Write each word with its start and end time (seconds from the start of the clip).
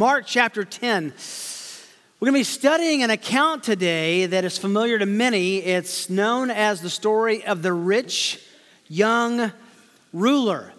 Mark 0.00 0.26
chapter 0.28 0.62
10. 0.62 1.12
We're 2.20 2.26
going 2.26 2.34
to 2.34 2.38
be 2.38 2.44
studying 2.44 3.02
an 3.02 3.10
account 3.10 3.64
today 3.64 4.26
that 4.26 4.44
is 4.44 4.56
familiar 4.56 4.96
to 4.96 5.06
many. 5.06 5.56
It's 5.56 6.08
known 6.08 6.52
as 6.52 6.80
the 6.80 6.88
story 6.88 7.44
of 7.44 7.62
the 7.62 7.72
rich 7.72 8.40
young 8.86 9.50
ruler. 10.12 10.72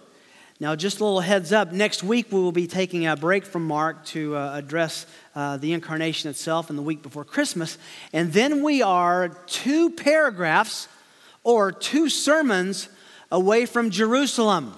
Now, 0.62 0.74
just 0.78 1.02
a 1.02 1.04
little 1.04 1.20
heads 1.20 1.52
up 1.52 1.74
next 1.74 2.02
week 2.02 2.32
we 2.32 2.40
will 2.40 2.54
be 2.54 2.66
taking 2.66 3.08
a 3.08 3.18
break 3.18 3.44
from 3.44 3.68
Mark 3.68 4.06
to 4.06 4.38
uh, 4.38 4.56
address 4.56 5.06
uh, 5.36 5.58
the 5.58 5.74
incarnation 5.74 6.30
itself 6.30 6.70
in 6.70 6.78
the 6.78 6.82
week 6.82 7.02
before 7.02 7.26
Christmas. 7.26 7.78
And 8.14 8.32
then 8.32 8.64
we 8.64 8.82
are 8.82 9.28
two 9.48 9.90
paragraphs 9.90 10.88
or 11.44 11.74
two 11.74 12.08
sermons 12.08 12.88
away 13.34 13.66
from 13.66 13.90
Jerusalem. 13.90 14.76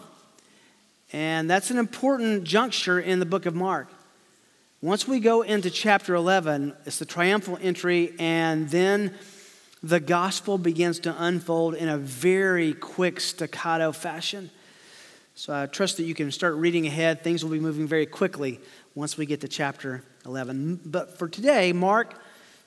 And 1.14 1.48
that's 1.48 1.70
an 1.70 1.78
important 1.78 2.44
juncture 2.44 3.00
in 3.00 3.20
the 3.20 3.28
book 3.28 3.46
of 3.46 3.54
Mark. 3.54 3.88
Once 4.84 5.08
we 5.08 5.20
go 5.20 5.44
into 5.44 5.70
chapter 5.70 6.16
11, 6.16 6.74
it's 6.88 6.98
the 6.98 7.06
triumphal 7.06 7.56
entry, 7.62 8.16
and 8.18 8.68
then 8.70 9.14
the 9.84 10.00
gospel 10.00 10.58
begins 10.58 11.00
to 11.00 11.16
unfold 11.24 11.76
in 11.76 11.88
a 11.88 12.00
very 12.00 12.74
quick 12.74 13.20
staccato 13.20 13.92
fashion. 13.92 14.50
So 15.36 15.54
I 15.54 15.68
trust 15.68 15.98
that 15.98 16.04
you 16.04 16.16
can 16.16 16.32
start 16.32 16.56
reading 16.56 16.88
ahead. 16.88 17.24
Things 17.24 17.44
will 17.44 17.52
be 17.52 17.60
moving 17.60 17.86
very 17.86 18.08
quickly 18.08 18.60
once 18.96 19.18
we 19.18 19.28
get 19.28 19.42
to 19.42 19.48
chapter 19.48 20.04
11. 20.26 20.80
But 20.84 21.16
for 21.16 21.28
today, 21.28 21.74
Mark 21.74 22.16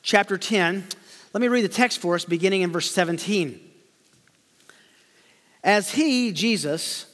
chapter 0.05 0.39
10, 0.39 0.85
let 1.33 1.41
me 1.41 1.49
read 1.49 1.63
the 1.63 1.69
text 1.69 1.99
for 1.99 2.15
us 2.15 2.25
beginning 2.25 2.63
in 2.63 2.71
verse 2.71 2.93
17. 2.93 3.59
As 5.65 5.91
he, 5.91 6.31
Jesus, 6.31 7.07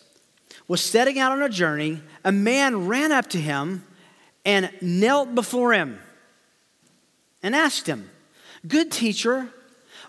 was 0.68 0.82
setting 0.82 1.18
out 1.18 1.32
on 1.32 1.40
a 1.40 1.48
journey, 1.48 2.02
a 2.22 2.32
man 2.32 2.86
ran 2.86 3.12
up 3.12 3.30
to 3.30 3.40
him 3.40 3.86
and 4.44 4.70
knelt 4.80 5.34
before 5.34 5.72
him 5.72 5.98
and 7.42 7.54
asked 7.54 7.86
him, 7.86 8.10
Good 8.66 8.90
teacher, 8.92 9.48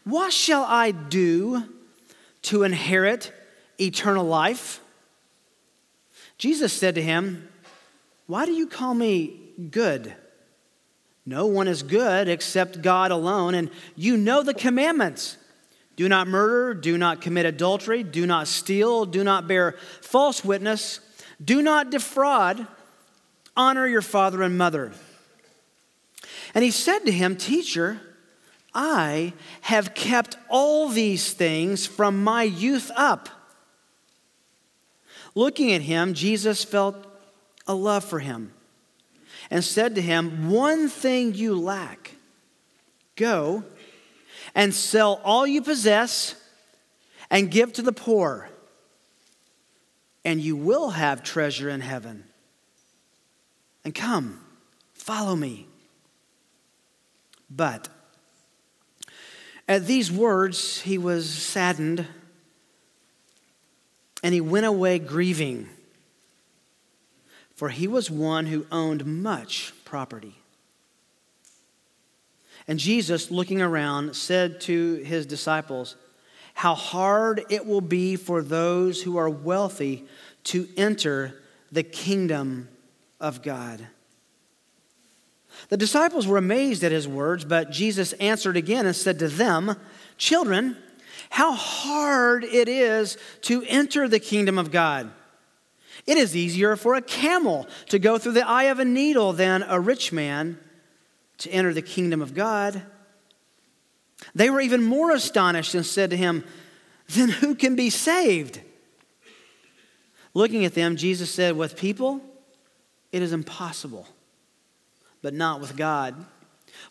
what 0.04 0.34
shall 0.34 0.64
I 0.64 0.92
do 0.92 1.64
to 2.44 2.64
inherit 2.64 3.32
eternal 3.80 4.26
life? 4.26 4.82
Jesus 6.38 6.74
said 6.74 6.96
to 6.96 7.02
him, 7.02 7.48
Why 8.28 8.46
do 8.46 8.52
you 8.52 8.68
call 8.68 8.94
me 8.94 9.40
good? 9.70 10.14
No 11.26 11.46
one 11.46 11.68
is 11.68 11.84
good 11.84 12.28
except 12.28 12.82
God 12.82 13.12
alone, 13.12 13.54
and 13.54 13.70
you 13.96 14.18
know 14.18 14.42
the 14.42 14.54
commandments. 14.54 15.38
Do 15.96 16.10
not 16.10 16.28
murder, 16.28 16.74
do 16.74 16.98
not 16.98 17.22
commit 17.22 17.46
adultery, 17.46 18.02
do 18.02 18.26
not 18.26 18.48
steal, 18.48 19.06
do 19.06 19.24
not 19.24 19.48
bear 19.48 19.76
false 20.02 20.44
witness, 20.44 21.00
do 21.44 21.62
not 21.62 21.92
defraud 21.92 22.66
Honor 23.56 23.88
your 23.88 24.02
father 24.02 24.42
and 24.42 24.58
mother. 24.58 24.94
And 26.54 26.64
he 26.64 26.72
said 26.72 27.00
to 27.00 27.12
him, 27.12 27.36
Teacher, 27.36 28.02
I 28.74 29.34
have 29.62 29.94
kept 29.94 30.38
all 30.50 30.90
these 30.90 31.34
things 31.34 31.86
from 31.86 32.24
my 32.24 32.44
youth 32.44 32.92
up. 32.96 33.30
Looking 35.36 35.72
at 35.74 35.82
him, 35.82 36.14
Jesus 36.14 36.64
felt 36.64 36.96
a 37.68 37.74
love 37.74 38.04
for 38.04 38.20
him 38.20 38.54
and 39.50 39.64
said 39.64 39.96
to 39.96 40.02
him, 40.02 40.50
One 40.50 40.90
thing 40.90 41.34
you 41.34 41.60
lack. 41.60 42.16
Go 43.16 43.64
and 44.56 44.74
sell 44.74 45.22
all 45.24 45.46
you 45.46 45.62
possess 45.62 46.36
and 47.30 47.52
give 47.52 47.72
to 47.74 47.82
the 47.82 47.94
poor, 47.94 48.50
and 50.26 50.42
you 50.42 50.56
will 50.56 50.92
have 50.92 51.24
treasure 51.24 51.70
in 51.70 51.82
heaven 51.82 52.26
and 53.84 53.94
come, 53.94 54.40
follow 54.94 55.36
me. 55.36 55.68
But 57.50 57.90
at 59.68 59.86
these 59.86 60.12
words, 60.12 60.82
he 60.82 60.98
was 60.98 61.30
saddened 61.30 62.06
and 64.24 64.34
he 64.34 64.42
went 64.42 64.66
away 64.66 65.00
grieving, 65.00 65.68
for 67.56 67.70
he 67.70 67.88
was 67.88 68.10
one 68.10 68.46
who 68.46 68.66
owned 68.72 69.06
much 69.06 69.74
property. 69.84 70.36
And 72.68 72.78
Jesus, 72.80 73.32
looking 73.32 73.62
around, 73.62 74.16
said 74.16 74.62
to 74.62 74.96
his 74.98 75.26
disciples, 75.26 75.96
How 76.54 76.76
hard 76.76 77.44
it 77.50 77.66
will 77.66 77.82
be 77.82 78.16
for 78.16 78.44
those 78.44 79.02
who 79.02 79.18
are 79.18 79.30
wealthy 79.30 80.06
to 80.46 80.68
enter 80.78 81.42
the 81.72 81.84
kingdom 81.84 82.70
of 83.22 83.42
God. 83.42 83.88
The 85.70 85.78
disciples 85.78 86.28
were 86.28 86.38
amazed 86.38 86.84
at 86.84 86.92
his 86.92 87.08
words, 87.08 87.46
but 87.46 87.72
Jesus 87.72 88.14
answered 88.14 88.58
again 88.58 88.86
and 88.86 88.96
said 88.96 89.20
to 89.20 89.28
them, 89.28 89.76
Children, 90.18 90.78
how 91.30 91.54
hard 91.54 92.44
it 92.44 92.68
is 92.68 93.18
to 93.42 93.64
enter 93.68 94.08
the 94.08 94.20
kingdom 94.20 94.58
of 94.58 94.72
God. 94.72 95.12
It 96.08 96.18
is 96.18 96.36
easier 96.36 96.76
for 96.76 96.96
a 96.96 97.02
camel 97.02 97.68
to 97.90 98.00
go 98.00 98.18
through 98.18 98.34
the 98.34 98.48
eye 98.48 98.66
of 98.66 98.80
a 98.80 98.86
needle 98.86 99.34
than 99.34 99.64
a 99.64 99.80
rich 99.80 100.12
man 100.12 100.58
to 101.40 101.50
enter 101.52 101.74
the 101.74 101.82
kingdom 101.82 102.22
of 102.22 102.34
God. 102.34 102.82
They 104.36 104.50
were 104.50 104.62
even 104.62 104.84
more 104.84 105.12
astonished 105.12 105.76
and 105.76 105.86
said 105.86 106.10
to 106.10 106.18
him, 106.18 106.44
Then 107.10 107.30
who 107.30 107.56
can 107.56 107.76
be 107.76 107.90
saved? 107.90 108.62
Looking 110.34 110.66
at 110.66 110.74
them, 110.74 110.96
Jesus 110.96 111.32
said, 111.32 111.56
With 111.56 111.78
people, 111.78 112.22
it 113.12 113.22
is 113.22 113.34
impossible, 113.34 114.08
but 115.22 115.34
not 115.34 115.60
with 115.60 115.76
God. 115.76 116.26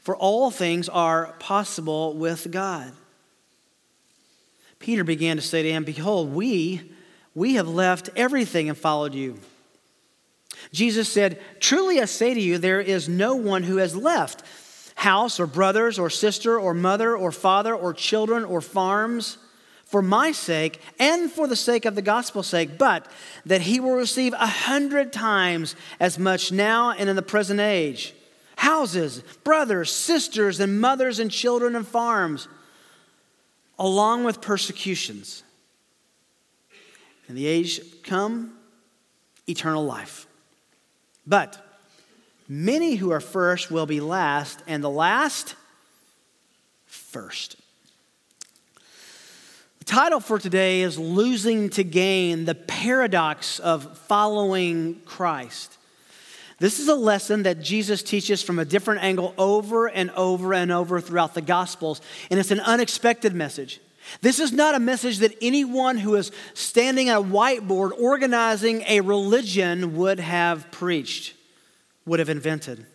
For 0.00 0.16
all 0.16 0.50
things 0.50 0.88
are 0.88 1.34
possible 1.38 2.14
with 2.14 2.50
God. 2.50 2.92
Peter 4.78 5.04
began 5.04 5.36
to 5.36 5.42
say 5.42 5.62
to 5.62 5.70
him, 5.70 5.84
Behold, 5.84 6.32
we, 6.32 6.92
we 7.34 7.54
have 7.54 7.68
left 7.68 8.10
everything 8.16 8.68
and 8.68 8.76
followed 8.76 9.14
you. 9.14 9.38
Jesus 10.72 11.08
said, 11.08 11.40
Truly 11.60 12.00
I 12.00 12.04
say 12.04 12.34
to 12.34 12.40
you, 12.40 12.58
there 12.58 12.80
is 12.80 13.08
no 13.08 13.34
one 13.34 13.62
who 13.62 13.76
has 13.76 13.96
left 13.96 14.42
house 14.96 15.40
or 15.40 15.46
brothers 15.46 15.98
or 15.98 16.10
sister 16.10 16.58
or 16.60 16.74
mother 16.74 17.16
or 17.16 17.32
father 17.32 17.74
or 17.74 17.94
children 17.94 18.44
or 18.44 18.60
farms 18.60 19.38
for 19.90 20.02
my 20.02 20.30
sake 20.30 20.80
and 21.00 21.32
for 21.32 21.48
the 21.48 21.56
sake 21.56 21.84
of 21.84 21.96
the 21.96 22.02
gospel's 22.02 22.46
sake, 22.46 22.78
but 22.78 23.10
that 23.44 23.62
he 23.62 23.80
will 23.80 23.96
receive 23.96 24.32
a 24.34 24.46
hundred 24.46 25.12
times 25.12 25.74
as 25.98 26.16
much 26.16 26.52
now 26.52 26.92
and 26.92 27.10
in 27.10 27.16
the 27.16 27.22
present 27.22 27.58
age 27.58 28.14
houses, 28.54 29.22
brothers, 29.42 29.90
sisters, 29.90 30.60
and 30.60 30.80
mothers, 30.80 31.18
and 31.18 31.30
children, 31.30 31.74
and 31.74 31.88
farms, 31.88 32.46
along 33.78 34.22
with 34.22 34.40
persecutions. 34.40 35.42
In 37.26 37.34
the 37.34 37.46
age 37.46 37.80
come, 38.02 38.52
eternal 39.48 39.84
life. 39.84 40.26
But 41.26 41.56
many 42.46 42.96
who 42.96 43.10
are 43.10 43.20
first 43.20 43.70
will 43.70 43.86
be 43.86 44.00
last, 44.00 44.62
and 44.66 44.84
the 44.84 44.90
last, 44.90 45.56
first 46.86 47.56
title 49.90 50.20
for 50.20 50.38
today 50.38 50.82
is 50.82 51.00
Losing 51.00 51.68
to 51.70 51.82
Gain 51.82 52.44
The 52.44 52.54
Paradox 52.54 53.58
of 53.58 53.98
Following 54.06 55.00
Christ. 55.04 55.78
This 56.60 56.78
is 56.78 56.86
a 56.86 56.94
lesson 56.94 57.42
that 57.42 57.60
Jesus 57.60 58.00
teaches 58.04 58.40
from 58.40 58.60
a 58.60 58.64
different 58.64 59.02
angle 59.02 59.34
over 59.36 59.88
and 59.88 60.12
over 60.12 60.54
and 60.54 60.70
over 60.70 61.00
throughout 61.00 61.34
the 61.34 61.40
Gospels, 61.40 62.00
and 62.30 62.38
it's 62.38 62.52
an 62.52 62.60
unexpected 62.60 63.34
message. 63.34 63.80
This 64.20 64.38
is 64.38 64.52
not 64.52 64.76
a 64.76 64.78
message 64.78 65.18
that 65.18 65.36
anyone 65.42 65.98
who 65.98 66.14
is 66.14 66.30
standing 66.54 67.08
at 67.08 67.18
a 67.18 67.24
whiteboard 67.24 67.90
organizing 67.98 68.84
a 68.86 69.00
religion 69.00 69.96
would 69.96 70.20
have 70.20 70.70
preached, 70.70 71.34
would 72.06 72.20
have 72.20 72.28
invented. 72.28 72.86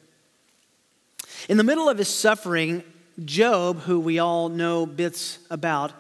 In 1.50 1.58
the 1.58 1.64
middle 1.66 1.90
of 1.90 1.98
his 1.98 2.08
suffering, 2.08 2.86
Job, 3.26 3.82
who 3.82 4.00
we 4.00 4.18
all 4.18 4.48
know 4.48 4.86
bits 4.86 5.40
about, 5.50 5.92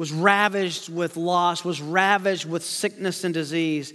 was 0.00 0.12
ravaged 0.12 0.88
with 0.88 1.18
loss, 1.18 1.62
was 1.62 1.82
ravaged 1.82 2.46
with 2.46 2.64
sickness 2.64 3.22
and 3.22 3.34
disease. 3.34 3.92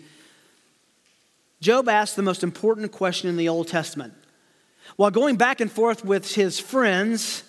Job 1.61 1.89
asked 1.89 2.15
the 2.15 2.21
most 2.21 2.43
important 2.43 2.91
question 2.91 3.27
in 3.27 3.37
the 3.37 3.49
Old 3.49 3.67
Testament. 3.67 4.13
While 4.97 5.09
going 5.09 5.35
back 5.35 5.61
and 5.61 5.71
forth 5.71 6.05
with 6.05 6.35
his 6.35 6.59
friends, 6.59 7.41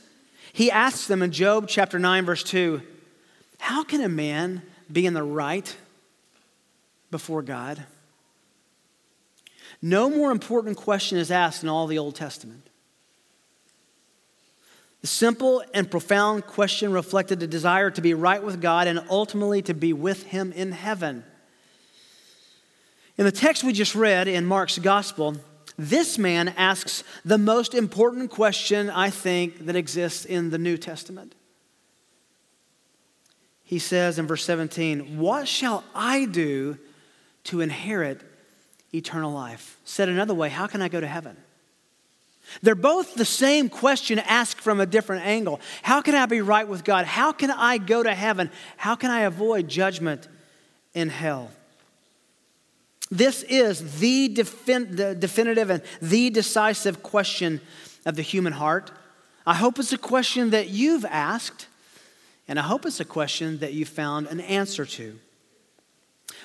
he 0.54 0.70
asks 0.70 1.06
them 1.06 1.20
in 1.20 1.32
Job 1.32 1.68
chapter 1.68 1.98
9, 1.98 2.24
verse 2.24 2.42
2 2.44 2.80
How 3.58 3.84
can 3.84 4.00
a 4.00 4.08
man 4.08 4.62
be 4.90 5.04
in 5.04 5.12
the 5.12 5.22
right 5.22 5.76
before 7.10 7.42
God? 7.42 7.84
No 9.82 10.08
more 10.08 10.30
important 10.30 10.78
question 10.78 11.18
is 11.18 11.30
asked 11.30 11.62
in 11.62 11.68
all 11.68 11.86
the 11.86 11.98
Old 11.98 12.14
Testament. 12.14 12.70
The 15.06 15.12
simple 15.12 15.62
and 15.72 15.88
profound 15.88 16.46
question 16.46 16.90
reflected 16.90 17.40
a 17.40 17.46
desire 17.46 17.92
to 17.92 18.00
be 18.00 18.12
right 18.12 18.42
with 18.42 18.60
God 18.60 18.88
and 18.88 19.04
ultimately 19.08 19.62
to 19.62 19.72
be 19.72 19.92
with 19.92 20.24
Him 20.24 20.50
in 20.50 20.72
heaven. 20.72 21.22
In 23.16 23.24
the 23.24 23.30
text 23.30 23.62
we 23.62 23.72
just 23.72 23.94
read 23.94 24.26
in 24.26 24.44
Mark's 24.44 24.80
gospel, 24.80 25.36
this 25.78 26.18
man 26.18 26.48
asks 26.56 27.04
the 27.24 27.38
most 27.38 27.72
important 27.72 28.32
question, 28.32 28.90
I 28.90 29.10
think, 29.10 29.66
that 29.66 29.76
exists 29.76 30.24
in 30.24 30.50
the 30.50 30.58
New 30.58 30.76
Testament. 30.76 31.36
He 33.62 33.78
says 33.78 34.18
in 34.18 34.26
verse 34.26 34.42
17, 34.42 35.18
What 35.18 35.46
shall 35.46 35.84
I 35.94 36.24
do 36.24 36.78
to 37.44 37.60
inherit 37.60 38.22
eternal 38.92 39.30
life? 39.30 39.78
Said 39.84 40.08
another 40.08 40.34
way, 40.34 40.48
how 40.48 40.66
can 40.66 40.82
I 40.82 40.88
go 40.88 41.00
to 41.00 41.06
heaven? 41.06 41.36
They're 42.62 42.74
both 42.74 43.14
the 43.14 43.24
same 43.24 43.68
question 43.68 44.18
asked 44.18 44.60
from 44.60 44.80
a 44.80 44.86
different 44.86 45.26
angle. 45.26 45.60
How 45.82 46.00
can 46.00 46.14
I 46.14 46.26
be 46.26 46.40
right 46.40 46.66
with 46.66 46.84
God? 46.84 47.04
How 47.04 47.32
can 47.32 47.50
I 47.50 47.78
go 47.78 48.02
to 48.02 48.14
heaven? 48.14 48.50
How 48.76 48.94
can 48.94 49.10
I 49.10 49.20
avoid 49.20 49.68
judgment 49.68 50.28
in 50.94 51.08
hell? 51.08 51.50
This 53.10 53.42
is 53.44 54.00
the, 54.00 54.34
defin- 54.34 54.96
the 54.96 55.14
definitive 55.14 55.70
and 55.70 55.82
the 56.02 56.30
decisive 56.30 57.02
question 57.02 57.60
of 58.04 58.16
the 58.16 58.22
human 58.22 58.52
heart. 58.52 58.90
I 59.46 59.54
hope 59.54 59.78
it's 59.78 59.92
a 59.92 59.98
question 59.98 60.50
that 60.50 60.70
you've 60.70 61.04
asked, 61.04 61.68
and 62.48 62.58
I 62.58 62.62
hope 62.62 62.84
it's 62.84 63.00
a 63.00 63.04
question 63.04 63.58
that 63.58 63.74
you 63.74 63.84
found 63.84 64.26
an 64.26 64.40
answer 64.40 64.84
to. 64.84 65.18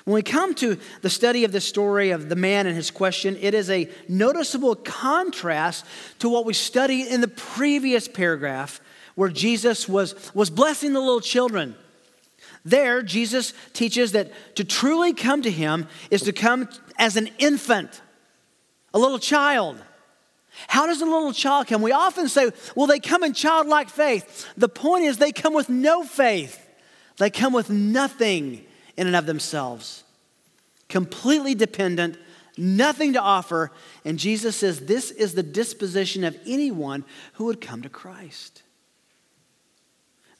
When 0.04 0.14
we 0.14 0.22
come 0.22 0.54
to 0.56 0.78
the 1.02 1.10
study 1.10 1.44
of 1.44 1.52
the 1.52 1.60
story 1.60 2.10
of 2.10 2.28
the 2.28 2.36
man 2.36 2.66
and 2.66 2.74
his 2.74 2.90
question, 2.90 3.36
it 3.40 3.54
is 3.54 3.70
a 3.70 3.88
noticeable 4.08 4.74
contrast 4.74 5.84
to 6.18 6.28
what 6.28 6.44
we 6.44 6.54
studied 6.54 7.06
in 7.06 7.20
the 7.20 7.28
previous 7.28 8.08
paragraph 8.08 8.80
where 9.14 9.28
Jesus 9.28 9.88
was, 9.88 10.14
was 10.34 10.50
blessing 10.50 10.92
the 10.92 11.00
little 11.00 11.20
children. 11.20 11.76
There, 12.64 13.02
Jesus 13.02 13.54
teaches 13.72 14.12
that 14.12 14.32
to 14.56 14.64
truly 14.64 15.12
come 15.12 15.42
to 15.42 15.50
him 15.50 15.88
is 16.10 16.22
to 16.22 16.32
come 16.32 16.68
as 16.98 17.16
an 17.16 17.28
infant, 17.38 18.00
a 18.94 18.98
little 18.98 19.18
child. 19.18 19.78
How 20.68 20.86
does 20.86 21.00
a 21.00 21.04
little 21.04 21.32
child 21.32 21.68
come? 21.68 21.82
We 21.82 21.92
often 21.92 22.28
say, 22.28 22.50
well, 22.74 22.86
they 22.86 23.00
come 23.00 23.24
in 23.24 23.34
childlike 23.34 23.88
faith. 23.88 24.48
The 24.56 24.68
point 24.68 25.04
is, 25.04 25.18
they 25.18 25.32
come 25.32 25.54
with 25.54 25.68
no 25.68 26.04
faith, 26.04 26.68
they 27.18 27.30
come 27.30 27.52
with 27.52 27.70
nothing 27.70 28.64
in 28.96 29.06
and 29.06 29.16
of 29.16 29.26
themselves, 29.26 30.04
completely 30.88 31.54
dependent, 31.54 32.18
nothing 32.56 33.14
to 33.14 33.20
offer. 33.20 33.70
And 34.04 34.18
Jesus 34.18 34.56
says 34.56 34.80
this 34.80 35.10
is 35.10 35.34
the 35.34 35.42
disposition 35.42 36.24
of 36.24 36.38
anyone 36.46 37.04
who 37.34 37.44
would 37.46 37.60
come 37.60 37.82
to 37.82 37.88
Christ. 37.88 38.62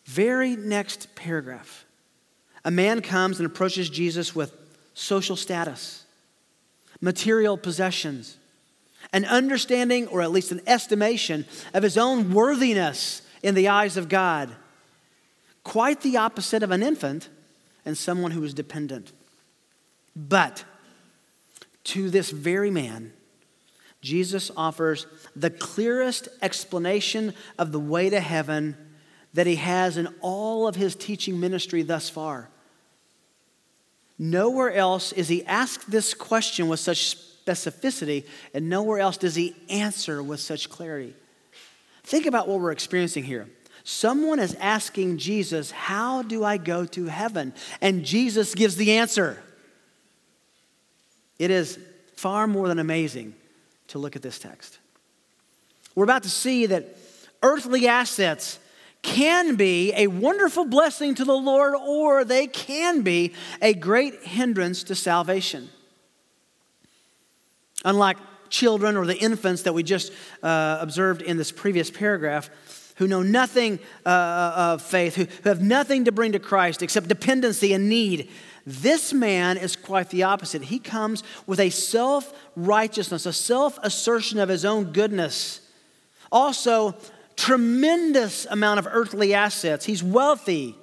Very 0.05 0.57
next 0.57 1.15
paragraph. 1.15 1.85
A 2.65 2.71
man 2.71 3.01
comes 3.01 3.39
and 3.39 3.47
approaches 3.47 3.89
Jesus 3.89 4.35
with 4.35 4.53
social 4.95 5.37
status, 5.37 6.05
material 7.01 7.57
possessions, 7.57 8.37
an 9.13 9.25
understanding 9.25 10.07
or 10.09 10.23
at 10.23 10.31
least 10.31 10.53
an 10.53 10.61
estimation 10.67 11.45
of 11.75 11.83
his 11.83 11.99
own 11.99 12.33
worthiness 12.33 13.23
in 13.43 13.55
the 13.55 13.69
eyes 13.69 13.97
of 13.97 14.09
God. 14.09 14.51
Quite 15.65 16.01
the 16.01 16.17
opposite 16.17 16.63
of 16.63 16.71
an 16.71 16.83
infant 16.83 17.29
and 17.85 17.97
someone 17.97 18.31
who 18.31 18.45
is 18.45 18.55
dependent. 18.55 19.13
But 20.15 20.65
to 21.85 22.11
this 22.11 22.31
very 22.31 22.71
man, 22.71 23.13
Jesus 24.01 24.51
offers 24.57 25.07
the 25.35 25.51
clearest 25.51 26.29
explanation 26.43 27.35
of 27.59 27.73
the 27.73 27.81
way 27.81 28.11
to 28.11 28.21
heaven 28.21 28.77
that 29.35 29.47
he 29.47 29.57
has 29.57 29.97
in 29.97 30.09
all 30.21 30.67
of 30.69 30.77
his 30.77 30.95
teaching 30.95 31.41
ministry 31.41 31.83
thus 31.83 32.11
far. 32.11 32.51
Nowhere 34.19 34.73
else 34.73 35.13
is 35.13 35.29
he 35.29 35.45
asked 35.47 35.91
this 35.91 36.15
question 36.15 36.69
with 36.69 36.81
such 36.81 37.17
specificity, 37.45 38.27
and 38.53 38.69
nowhere 38.69 38.99
else 38.99 39.17
does 39.17 39.35
he 39.35 39.57
answer 39.69 40.23
with 40.23 40.41
such 40.41 40.69
clarity. 40.69 41.15
Think 42.05 42.27
about 42.27 42.47
what 42.47 42.61
we're 42.61 42.73
experiencing 42.73 43.25
here. 43.25 43.49
Someone 43.85 44.39
is 44.39 44.55
asking 44.55 45.19
Jesus, 45.19 45.71
How 45.71 46.23
do 46.23 46.45
I 46.45 46.57
go 46.57 46.85
to 46.87 47.07
heaven? 47.07 47.53
And 47.81 48.05
Jesus 48.05 48.55
gives 48.55 48.77
the 48.77 48.93
answer. 48.93 49.43
It 51.39 51.51
is 51.51 51.79
far 52.17 52.47
more 52.47 52.69
than 52.69 52.79
amazing 52.79 53.35
to 53.89 53.99
look 53.99 54.15
at 54.15 54.23
this 54.23 54.39
text. 54.39 54.79
We're 55.95 56.05
about 56.05 56.23
to 56.23 56.31
see 56.31 56.67
that 56.67 56.97
earthly 57.43 57.89
assets 57.89 58.59
can 59.03 59.57
be 59.57 59.93
a 59.95 60.07
wonderful 60.07 60.65
blessing 60.65 61.17
to 61.17 61.25
the 61.25 61.35
Lord, 61.35 61.75
or 61.75 62.25
they 62.25 62.47
can 62.47 63.03
be 63.03 63.33
a 63.61 63.75
great 63.75 64.23
hindrance 64.23 64.85
to 64.85 64.95
salvation. 64.95 65.69
Unlike 67.85 68.19
children 68.49 68.97
or 68.97 69.05
the 69.05 69.19
infants 69.19 69.63
that 69.63 69.73
we 69.73 69.83
just 69.83 70.13
uh, 70.43 70.79
observed 70.81 71.23
in 71.23 71.37
this 71.37 71.51
previous 71.51 71.91
paragraph, 71.91 72.49
who 72.97 73.09
know 73.09 73.23
nothing 73.23 73.79
uh, 74.05 74.09
uh, 74.09 74.55
of 74.57 74.83
faith, 74.83 75.15
who, 75.15 75.25
who 75.43 75.49
have 75.49 75.63
nothing 75.63 76.05
to 76.05 76.13
bring 76.13 76.33
to 76.33 76.39
Christ 76.39 76.83
except 76.83 77.09
dependency 77.09 77.73
and 77.73 77.89
need. 77.89 78.31
This 78.67 79.13
man 79.13 79.57
is 79.57 79.77
quite 79.77 80.11
the 80.11 80.23
opposite. 80.23 80.63
He 80.63 80.79
comes 80.79 81.23
with 81.47 81.59
a 81.59 81.71
self 81.71 82.33
righteousness, 82.55 83.27
a 83.27 83.33
self 83.33 83.79
assertion 83.83 84.39
of 84.39 84.49
his 84.49 84.65
own 84.65 84.93
goodness. 84.93 85.61
Also, 86.31 86.95
tremendous 87.37 88.47
amount 88.47 88.79
of 88.79 88.87
earthly 88.91 89.35
assets. 89.35 89.85
He's 89.85 90.03
wealthy. 90.03 90.77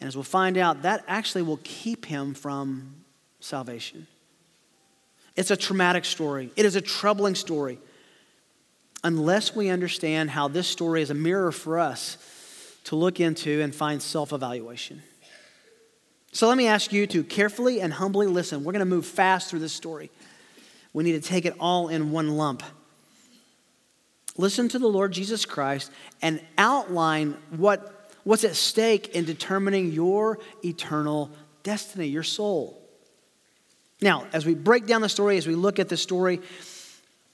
And 0.00 0.06
as 0.06 0.16
we'll 0.16 0.22
find 0.22 0.56
out, 0.56 0.82
that 0.82 1.04
actually 1.08 1.42
will 1.42 1.60
keep 1.64 2.06
him 2.06 2.34
from 2.34 2.94
salvation. 3.40 4.06
It's 5.34 5.50
a 5.50 5.56
traumatic 5.56 6.04
story, 6.04 6.50
it 6.56 6.64
is 6.64 6.76
a 6.76 6.80
troubling 6.80 7.34
story 7.34 7.78
unless 9.04 9.54
we 9.54 9.68
understand 9.68 10.30
how 10.30 10.48
this 10.48 10.66
story 10.66 11.02
is 11.02 11.10
a 11.10 11.14
mirror 11.14 11.52
for 11.52 11.78
us 11.78 12.16
to 12.84 12.96
look 12.96 13.20
into 13.20 13.60
and 13.60 13.74
find 13.74 14.00
self 14.00 14.32
evaluation. 14.32 15.02
So 16.32 16.48
let 16.48 16.56
me 16.56 16.66
ask 16.66 16.92
you 16.92 17.06
to 17.08 17.24
carefully 17.24 17.80
and 17.80 17.92
humbly 17.92 18.26
listen. 18.26 18.64
We're 18.64 18.72
going 18.72 18.80
to 18.80 18.86
move 18.86 19.06
fast 19.06 19.50
through 19.50 19.60
this 19.60 19.72
story. 19.72 20.10
We 20.92 21.04
need 21.04 21.22
to 21.22 21.28
take 21.28 21.46
it 21.46 21.54
all 21.58 21.88
in 21.88 22.10
one 22.12 22.36
lump. 22.36 22.62
Listen 24.36 24.68
to 24.68 24.78
the 24.78 24.88
Lord 24.88 25.12
Jesus 25.12 25.44
Christ 25.44 25.90
and 26.22 26.40
outline 26.56 27.36
what, 27.50 28.12
what's 28.24 28.44
at 28.44 28.54
stake 28.54 29.08
in 29.08 29.24
determining 29.24 29.90
your 29.90 30.38
eternal 30.64 31.30
destiny, 31.62 32.06
your 32.06 32.22
soul. 32.22 32.80
Now, 34.00 34.26
as 34.32 34.46
we 34.46 34.54
break 34.54 34.86
down 34.86 35.00
the 35.00 35.08
story, 35.08 35.38
as 35.38 35.46
we 35.46 35.56
look 35.56 35.78
at 35.78 35.88
the 35.88 35.96
story, 35.96 36.40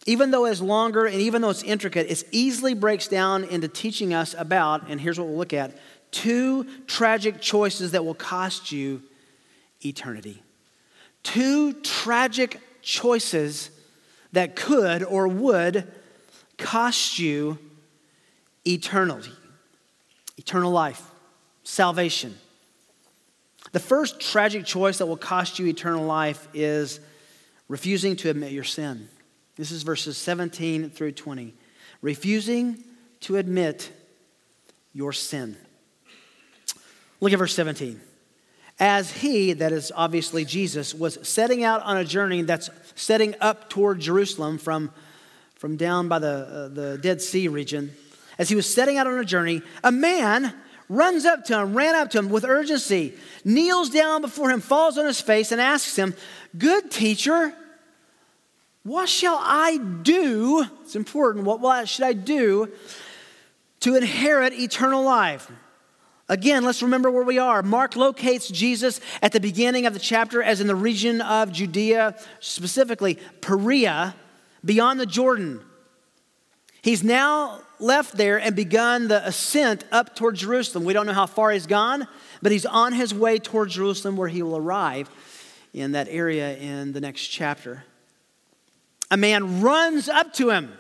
even 0.07 0.31
though 0.31 0.45
it's 0.45 0.61
longer 0.61 1.07
and 1.07 1.17
even 1.17 1.43
though 1.43 1.51
it's 1.51 1.63
intricate, 1.63 2.11
it 2.11 2.25
easily 2.31 2.75
breaks 2.75 3.09
down 3.09 3.45
into 3.45 3.69
teaching 3.69 4.13
us 4.13 4.35
about, 4.37 4.89
and 4.89 5.01
here's 5.01 5.19
what 5.19 5.29
we'll 5.29 5.37
look 5.37 5.53
at 5.53 5.77
two 6.11 6.65
tragic 6.87 7.41
choices 7.41 7.91
that 7.93 8.05
will 8.05 8.15
cost 8.15 8.71
you 8.71 9.03
eternity. 9.85 10.43
Two 11.23 11.73
tragic 11.73 12.61
choices 12.83 13.71
that 14.33 14.55
could 14.55 15.03
or 15.03 15.27
would 15.27 15.91
cost 16.59 17.19
you 17.19 17.59
eternity, 18.67 19.33
eternal 20.37 20.71
life, 20.71 21.03
salvation. 21.65 22.37
The 23.73 23.81
first 23.81 24.21
tragic 24.21 24.65
choice 24.65 24.99
that 24.99 25.07
will 25.07 25.17
cost 25.17 25.59
you 25.59 25.67
eternal 25.67 26.05
life 26.05 26.47
is 26.55 27.01
refusing 27.69 28.15
to 28.17 28.31
admit 28.31 28.53
your 28.53 28.65
sin. 28.65 29.09
This 29.57 29.71
is 29.71 29.83
verses 29.83 30.17
17 30.17 30.91
through 30.91 31.13
20. 31.13 31.55
Refusing 32.03 32.83
to 33.21 33.37
admit 33.37 33.91
your 34.93 35.13
sin. 35.13 35.57
Look 37.21 37.33
at 37.33 37.39
verse 37.39 37.55
17. 37.55 38.01
As 38.81 39.13
he, 39.13 39.53
that 39.53 39.73
is 39.73 39.93
obviously 39.95 40.45
Jesus, 40.45 40.93
was 40.95 41.19
setting 41.23 41.63
out 41.63 41.83
on 41.83 41.97
a 41.97 42.05
journey 42.05 42.43
that's 42.43 42.71
setting 42.97 43.35
up 43.41 43.71
toward 43.71 44.01
Jerusalem 44.01 44.59
from, 44.59 44.91
from 45.55 45.77
down 45.77 46.09
by 46.09 46.19
the, 46.19 46.29
uh, 46.29 46.69
the 46.69 46.99
Dead 46.99 47.23
Sea 47.23 47.49
region, 47.49 47.93
as 48.39 48.49
he 48.49 48.57
was 48.57 48.73
setting 48.73 48.99
out 48.99 49.07
on 49.07 49.17
a 49.17 49.25
journey, 49.25 49.63
a 49.85 49.93
man 49.93 50.53
runs 50.89 51.25
up 51.25 51.45
to 51.45 51.59
him, 51.59 51.75
ran 51.75 51.95
up 51.95 52.11
to 52.11 52.19
him 52.19 52.29
with 52.29 52.45
urgency, 52.45 53.15
kneels 53.45 53.91
down 53.91 54.21
before 54.21 54.51
him, 54.51 54.61
falls 54.61 54.99
on 54.99 55.07
his 55.07 55.21
face, 55.21 55.53
and 55.53 55.61
asks 55.61 55.97
him, 55.97 56.15
Good 56.59 56.91
teacher, 56.91 57.55
what 58.85 59.09
shall 59.09 59.39
I 59.41 59.79
do? 59.79 60.65
It's 60.83 60.95
important. 60.95 61.45
What 61.45 61.89
should 61.89 62.05
I 62.05 62.13
do 62.13 62.69
to 63.81 63.97
inherit 63.97 64.53
eternal 64.53 65.03
life? 65.03 65.51
Again, 66.29 66.65
let's 66.65 66.83
remember 66.83 67.11
where 67.11 67.25
we 67.25 67.39
are. 67.39 67.63
Mark 67.63 67.97
locates 67.97 68.49
Jesus 68.49 69.01
at 69.21 69.33
the 69.33 69.41
beginning 69.41 69.85
of 69.85 69.93
the 69.93 69.99
chapter 69.99 70.43
as 70.43 70.61
in 70.61 70.67
the 70.67 70.75
region 70.75 71.21
of 71.21 71.53
Judea, 71.53 72.17
specifically 72.41 73.19
Perea, 73.41 74.15
beyond 74.65 75.01
the 75.01 75.07
Jordan. 75.07 75.61
He's 76.81 77.03
now 77.03 77.61
left 77.79 78.17
there 78.17 78.39
and 78.39 78.55
begun 78.55 79.09
the 79.09 79.27
ascent 79.27 79.85
up 79.93 80.15
toward 80.15 80.37
Jerusalem. 80.37 80.85
We 80.85 80.93
don't 80.93 81.07
know 81.07 81.13
how 81.13 81.27
far 81.27 81.51
he's 81.51 81.67
gone, 81.67 82.07
but 82.43 82.53
he's 82.53 82.67
on 82.67 82.93
his 82.93 83.15
way 83.15 83.39
toward 83.39 83.71
Jerusalem 83.71 84.17
where 84.17 84.29
he 84.29 84.43
will 84.43 84.57
arrive 84.57 85.11
in 85.73 85.93
that 85.93 86.09
area 86.11 86.57
in 86.57 86.93
the 86.93 87.01
next 87.01 87.29
chapter. 87.29 87.85
A 89.11 89.17
man 89.17 89.61
runs 89.61 90.09
up 90.09 90.33
to 90.35 90.51
him. 90.51 90.73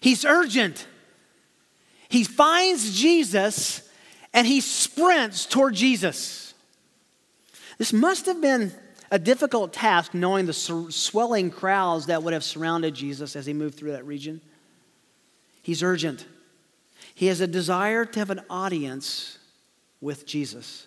He's 0.00 0.24
urgent. 0.24 0.86
He 2.08 2.24
finds 2.24 2.98
Jesus 2.98 3.88
and 4.32 4.46
he 4.46 4.60
sprints 4.60 5.46
toward 5.46 5.74
Jesus. 5.74 6.54
This 7.78 7.92
must 7.92 8.26
have 8.26 8.40
been 8.40 8.72
a 9.10 9.18
difficult 9.18 9.72
task 9.72 10.14
knowing 10.14 10.46
the 10.46 10.52
swelling 10.52 11.50
crowds 11.50 12.06
that 12.06 12.22
would 12.22 12.32
have 12.32 12.44
surrounded 12.44 12.94
Jesus 12.94 13.36
as 13.36 13.46
he 13.46 13.52
moved 13.52 13.76
through 13.76 13.92
that 13.92 14.06
region. 14.06 14.40
He's 15.62 15.82
urgent. 15.82 16.26
He 17.14 17.26
has 17.26 17.40
a 17.40 17.46
desire 17.46 18.04
to 18.04 18.18
have 18.18 18.30
an 18.30 18.42
audience 18.50 19.38
with 20.00 20.26
Jesus. 20.26 20.86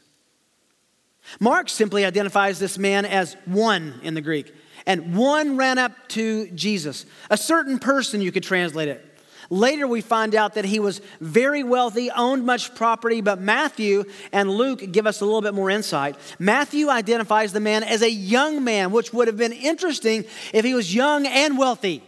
Mark 1.40 1.70
simply 1.70 2.06
identifies 2.06 2.60
this 2.60 2.78
man 2.78 3.06
as 3.06 3.36
one 3.46 4.00
in 4.04 4.14
the 4.14 4.22
Greek, 4.22 4.54
and 4.86 5.16
one 5.16 5.58
ran 5.58 5.78
up 5.78 5.92
to 6.10 6.50
Jesus. 6.52 7.06
A 7.30 7.38
certain 7.38 7.80
person, 7.80 8.22
you 8.22 8.32
could 8.32 8.44
translate 8.44 8.90
it. 8.90 9.06
Later, 9.52 9.88
we 9.88 10.02
find 10.02 10.36
out 10.36 10.54
that 10.54 10.66
he 10.66 10.80
was 10.80 11.02
very 11.20 11.64
wealthy, 11.64 12.12
owned 12.12 12.46
much 12.46 12.76
property, 12.76 13.22
but 13.22 13.40
Matthew 13.40 14.04
and 14.32 14.50
Luke 14.50 14.92
give 14.92 15.08
us 15.08 15.22
a 15.22 15.26
little 15.26 15.42
bit 15.42 15.56
more 15.56 15.72
insight. 15.72 16.16
Matthew 16.38 16.90
identifies 16.90 17.52
the 17.52 17.60
man 17.60 17.84
as 17.84 18.04
a 18.04 18.12
young 18.12 18.64
man, 18.64 18.92
which 18.92 19.12
would 19.12 19.28
have 19.28 19.38
been 19.38 19.54
interesting 19.54 20.26
if 20.54 20.64
he 20.64 20.76
was 20.76 20.94
young 20.94 21.26
and 21.26 21.58
wealthy. 21.58 22.04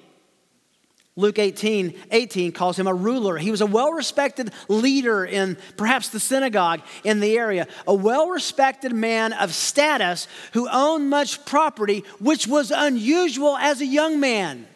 Luke 1.18 1.40
18, 1.40 1.94
18 2.12 2.52
calls 2.54 2.80
him 2.80 2.88
a 2.88 2.94
ruler. 2.94 3.38
He 3.38 3.52
was 3.52 3.60
a 3.60 3.66
well 3.66 3.92
respected 3.92 4.52
leader 4.70 5.26
in 5.26 5.58
perhaps 5.76 6.10
the 6.10 6.22
synagogue 6.22 6.82
in 7.04 7.20
the 7.20 7.38
area, 7.38 7.68
a 7.86 7.94
well 7.94 8.30
respected 8.30 8.94
man 8.94 9.34
of 9.34 9.54
status 9.54 10.28
who 10.54 10.70
owned 10.70 11.10
much 11.10 11.44
property, 11.46 12.06
which 12.20 12.48
was 12.48 12.72
unusual 12.72 13.58
as 13.58 13.82
a 13.82 13.86
young 13.86 14.22
man. 14.22 14.68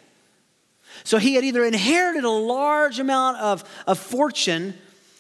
So 1.06 1.18
he 1.20 1.36
had 1.36 1.46
either 1.46 1.64
inherited 1.64 2.24
a 2.24 2.30
large 2.30 3.00
amount 3.00 3.38
of, 3.38 3.64
of 3.88 3.98
fortune, 3.98 4.74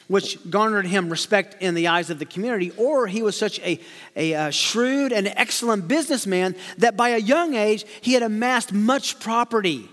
which 0.07 0.37
garnered 0.49 0.85
him 0.85 1.09
respect 1.09 1.61
in 1.61 1.75
the 1.75 1.87
eyes 1.87 2.09
of 2.09 2.19
the 2.19 2.25
community, 2.25 2.71
or 2.71 3.07
he 3.07 3.21
was 3.21 3.37
such 3.37 3.59
a, 3.59 3.79
a, 4.17 4.33
a 4.33 4.51
shrewd 4.51 5.13
and 5.13 5.27
excellent 5.27 5.87
businessman 5.87 6.55
that 6.77 6.97
by 6.97 7.09
a 7.09 7.17
young 7.17 7.55
age 7.55 7.85
he 8.01 8.13
had 8.13 8.23
amassed 8.23 8.73
much 8.73 9.19
property. 9.19 9.89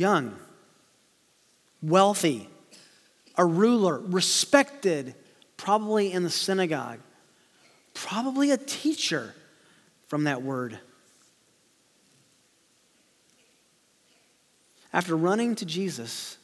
Young, 0.00 0.34
wealthy, 1.82 2.48
a 3.36 3.44
ruler, 3.44 4.00
respected, 4.00 5.14
probably 5.58 6.10
in 6.10 6.22
the 6.22 6.30
synagogue, 6.30 7.00
probably 7.92 8.50
a 8.50 8.56
teacher 8.56 9.34
from 10.08 10.24
that 10.24 10.40
word. 10.40 10.78
After 14.90 15.14
running 15.14 15.54
to 15.56 15.66
Jesus, 15.66 16.38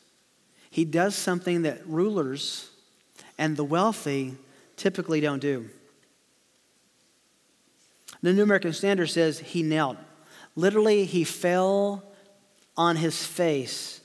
he 0.71 0.85
does 0.85 1.15
something 1.15 1.63
that 1.63 1.81
rulers 1.87 2.69
and 3.39 3.57
the 3.57 3.65
wealthy 3.65 4.35
typically 4.77 5.23
don't 5.23 5.41
do. 5.41 5.71
The 8.21 8.35
New 8.35 8.43
American 8.43 8.75
Standard 8.75 9.07
says 9.07 9.39
he 9.39 9.63
knelt. 9.63 9.97
Literally, 10.57 11.07
he 11.07 11.25
fell 11.25 12.03
on 12.77 12.97
his 12.97 13.25
face, 13.25 14.01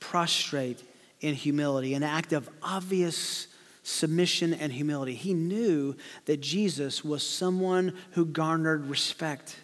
prostrate 0.00 0.82
in 1.20 1.34
humility, 1.34 1.94
an 1.94 2.02
act 2.02 2.32
of 2.32 2.48
obvious 2.62 3.48
submission 3.82 4.54
and 4.54 4.72
humility. 4.72 5.14
He 5.14 5.34
knew 5.34 5.96
that 6.26 6.40
Jesus 6.40 7.04
was 7.04 7.22
someone 7.22 7.94
who 8.12 8.24
garnered 8.26 8.86
respect. 8.86 9.56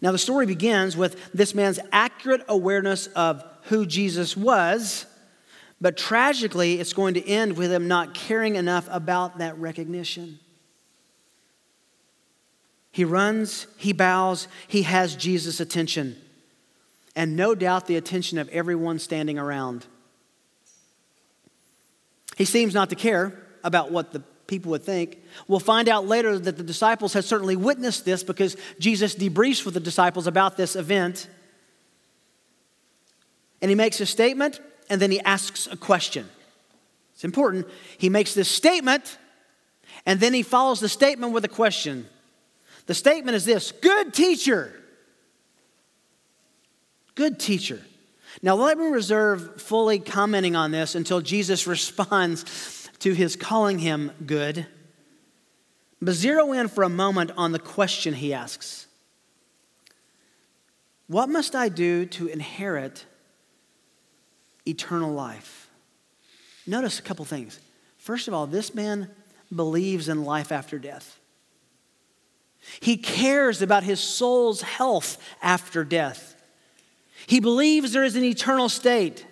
Now, 0.00 0.12
the 0.12 0.18
story 0.18 0.46
begins 0.46 0.96
with 0.96 1.32
this 1.32 1.54
man's 1.54 1.78
accurate 1.92 2.42
awareness 2.48 3.06
of 3.08 3.44
who 3.64 3.86
Jesus 3.86 4.36
was, 4.36 5.06
but 5.80 5.96
tragically, 5.96 6.80
it's 6.80 6.92
going 6.92 7.14
to 7.14 7.28
end 7.28 7.56
with 7.56 7.70
him 7.70 7.88
not 7.88 8.14
caring 8.14 8.56
enough 8.56 8.88
about 8.90 9.38
that 9.38 9.58
recognition. 9.58 10.38
He 12.90 13.04
runs, 13.04 13.66
he 13.76 13.92
bows, 13.92 14.48
he 14.68 14.82
has 14.82 15.16
Jesus' 15.16 15.60
attention, 15.60 16.16
and 17.16 17.34
no 17.34 17.54
doubt 17.54 17.86
the 17.86 17.96
attention 17.96 18.36
of 18.38 18.48
everyone 18.50 18.98
standing 18.98 19.38
around. 19.38 19.86
He 22.36 22.44
seems 22.44 22.74
not 22.74 22.90
to 22.90 22.94
care 22.94 23.32
about 23.64 23.90
what 23.90 24.12
the 24.12 24.20
people 24.46 24.70
would 24.70 24.84
think. 24.84 25.18
We'll 25.48 25.58
find 25.58 25.88
out 25.88 26.06
later 26.06 26.38
that 26.38 26.56
the 26.58 26.62
disciples 26.62 27.14
had 27.14 27.24
certainly 27.24 27.56
witnessed 27.56 28.04
this 28.04 28.22
because 28.22 28.56
Jesus 28.78 29.14
debriefs 29.14 29.64
with 29.64 29.74
the 29.74 29.80
disciples 29.80 30.26
about 30.26 30.58
this 30.58 30.76
event. 30.76 31.28
And 33.62 33.70
he 33.70 33.74
makes 33.74 34.00
a 34.00 34.06
statement 34.06 34.60
and 34.90 35.00
then 35.00 35.10
he 35.10 35.18
asks 35.20 35.66
a 35.66 35.76
question. 35.76 36.28
It's 37.14 37.24
important. 37.24 37.66
He 37.96 38.10
makes 38.10 38.34
this 38.34 38.48
statement 38.48 39.16
and 40.04 40.20
then 40.20 40.34
he 40.34 40.42
follows 40.42 40.80
the 40.80 40.88
statement 40.88 41.32
with 41.32 41.44
a 41.46 41.48
question. 41.48 42.06
The 42.84 42.94
statement 42.94 43.34
is 43.34 43.46
this 43.46 43.72
Good 43.72 44.12
teacher. 44.12 44.82
Good 47.16 47.40
teacher. 47.40 47.80
Now, 48.42 48.54
let 48.54 48.78
me 48.78 48.86
reserve 48.86 49.60
fully 49.60 49.98
commenting 49.98 50.54
on 50.54 50.70
this 50.70 50.94
until 50.94 51.20
Jesus 51.20 51.66
responds 51.66 52.88
to 53.00 53.12
his 53.12 53.34
calling 53.34 53.78
him 53.78 54.12
good. 54.24 54.66
But 56.00 56.14
zero 56.14 56.52
in 56.52 56.68
for 56.68 56.84
a 56.84 56.88
moment 56.88 57.32
on 57.36 57.52
the 57.52 57.58
question 57.58 58.14
he 58.14 58.34
asks 58.34 58.86
What 61.08 61.28
must 61.28 61.56
I 61.56 61.70
do 61.70 62.04
to 62.06 62.28
inherit 62.28 63.06
eternal 64.66 65.12
life? 65.12 65.70
Notice 66.66 66.98
a 66.98 67.02
couple 67.02 67.24
things. 67.24 67.58
First 67.96 68.28
of 68.28 68.34
all, 68.34 68.46
this 68.46 68.74
man 68.74 69.10
believes 69.54 70.08
in 70.08 70.24
life 70.24 70.52
after 70.52 70.78
death. 70.78 71.18
He 72.80 72.98
cares 72.98 73.62
about 73.62 73.84
his 73.84 74.00
soul's 74.00 74.60
health 74.60 75.16
after 75.40 75.82
death. 75.82 76.35
He 77.26 77.40
believes 77.40 77.92
there 77.92 78.04
is 78.04 78.16
an 78.16 78.24
eternal 78.24 78.68
state. 78.68 79.26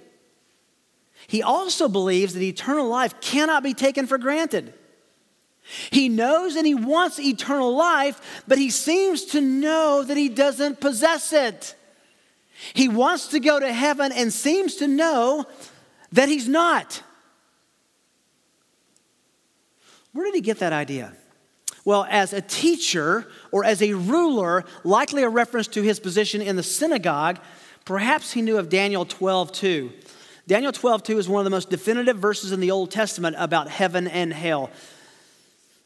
He 1.26 1.42
also 1.42 1.88
believes 1.88 2.34
that 2.34 2.42
eternal 2.42 2.88
life 2.88 3.20
cannot 3.20 3.62
be 3.62 3.74
taken 3.74 4.06
for 4.06 4.18
granted. 4.18 4.74
He 5.90 6.08
knows 6.08 6.56
and 6.56 6.66
he 6.66 6.74
wants 6.74 7.18
eternal 7.18 7.74
life, 7.74 8.42
but 8.46 8.58
he 8.58 8.68
seems 8.68 9.24
to 9.26 9.40
know 9.40 10.02
that 10.02 10.16
he 10.16 10.28
doesn't 10.28 10.80
possess 10.80 11.32
it. 11.32 11.74
He 12.74 12.88
wants 12.88 13.28
to 13.28 13.40
go 13.40 13.58
to 13.58 13.72
heaven 13.72 14.12
and 14.12 14.32
seems 14.32 14.76
to 14.76 14.88
know 14.88 15.46
that 16.12 16.28
he's 16.28 16.48
not. 16.48 17.02
Where 20.12 20.26
did 20.26 20.34
he 20.34 20.40
get 20.40 20.58
that 20.58 20.72
idea? 20.72 21.14
Well, 21.84 22.06
as 22.08 22.32
a 22.32 22.40
teacher 22.40 23.26
or 23.50 23.64
as 23.64 23.82
a 23.82 23.94
ruler, 23.94 24.64
likely 24.84 25.22
a 25.22 25.28
reference 25.28 25.66
to 25.68 25.82
his 25.82 25.98
position 26.00 26.40
in 26.40 26.56
the 26.56 26.62
synagogue, 26.62 27.38
perhaps 27.84 28.32
he 28.32 28.42
knew 28.42 28.58
of 28.58 28.68
Daniel 28.68 29.04
12 29.04 29.52
too. 29.52 29.92
Daniel 30.46 30.72
12, 30.72 31.02
2 31.04 31.18
is 31.18 31.28
one 31.28 31.40
of 31.40 31.44
the 31.44 31.50
most 31.50 31.70
definitive 31.70 32.18
verses 32.18 32.52
in 32.52 32.60
the 32.60 32.70
Old 32.70 32.90
Testament 32.90 33.34
about 33.38 33.68
heaven 33.68 34.06
and 34.06 34.32
hell. 34.32 34.70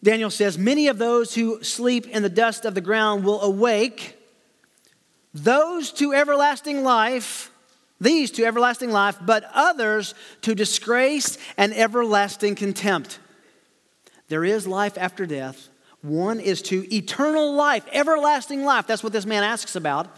Daniel 0.03 0.31
says, 0.31 0.59
Many 0.59 0.89
of 0.89 0.99
those 0.99 1.35
who 1.35 1.63
sleep 1.63 2.09
in 2.09 2.23
the 2.23 2.29
dust 2.29 2.65
of 2.65 2.75
the 2.75 2.81
ground 2.81 3.25
will 3.25 3.41
awake, 3.41 4.17
those 5.33 5.93
to 5.93 6.13
everlasting 6.13 6.83
life, 6.83 7.53
these 8.01 8.31
to 8.33 8.45
everlasting 8.45 8.91
life, 8.91 9.17
but 9.25 9.49
others 9.55 10.15
to 10.43 10.55
disgrace 10.55 11.39
and 11.57 11.73
everlasting 11.75 12.55
contempt. 12.55 13.19
There 14.29 14.45
is 14.45 14.67
life 14.67 14.99
after 14.99 15.27
death. 15.27 15.69
One 16.03 16.39
is 16.39 16.63
to 16.63 16.93
eternal 16.95 17.53
life, 17.55 17.85
everlasting 17.93 18.65
life. 18.65 18.87
That's 18.87 19.03
what 19.03 19.13
this 19.13 19.27
man 19.27 19.43
asks 19.43 19.75
about. 19.75 20.17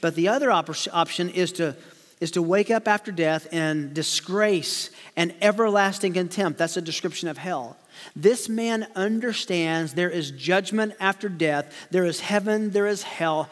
But 0.00 0.14
the 0.14 0.28
other 0.28 0.50
op- 0.50 0.70
option 0.92 1.28
is 1.28 1.52
to 1.52 1.76
is 2.20 2.32
to 2.32 2.42
wake 2.42 2.70
up 2.70 2.88
after 2.88 3.12
death 3.12 3.52
in 3.52 3.92
disgrace 3.92 4.90
and 5.16 5.32
everlasting 5.40 6.14
contempt. 6.14 6.58
That's 6.58 6.76
a 6.76 6.82
description 6.82 7.28
of 7.28 7.38
hell. 7.38 7.76
This 8.16 8.48
man 8.48 8.88
understands 8.96 9.94
there 9.94 10.10
is 10.10 10.30
judgment 10.32 10.94
after 11.00 11.28
death, 11.28 11.72
there 11.90 12.04
is 12.04 12.20
heaven, 12.20 12.70
there 12.70 12.86
is 12.86 13.02
hell, 13.02 13.48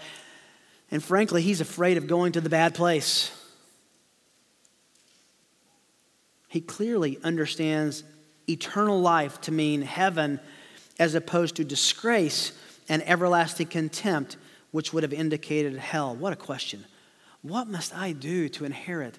and 0.91 1.03
frankly, 1.03 1.43
he's 1.43 1.61
afraid 1.61 1.97
of 1.97 2.07
going 2.07 2.33
to 2.33 2.41
the 2.41 2.49
bad 2.49 2.75
place. 2.75 3.31
He 6.49 6.61
clearly 6.61 7.19
understands 7.23 8.05
eternal 8.49 9.01
life 9.01 9.41
to 9.43 9.53
mean 9.53 9.83
heaven 9.83 10.41
as 10.99 11.15
opposed 11.15 11.57
to 11.57 11.65
disgrace 11.65 12.53
and 12.89 13.03
everlasting 13.07 13.67
contempt, 13.67 14.37
which 14.77 14.93
would 14.93 15.03
have 15.03 15.13
indicated 15.15 15.75
hell. 15.79 16.15
What 16.15 16.35
a 16.35 16.37
question. 16.37 16.85
What 17.41 17.67
must 17.67 17.97
I 17.97 18.13
do 18.13 18.51
to 18.51 18.67
inherit 18.67 19.19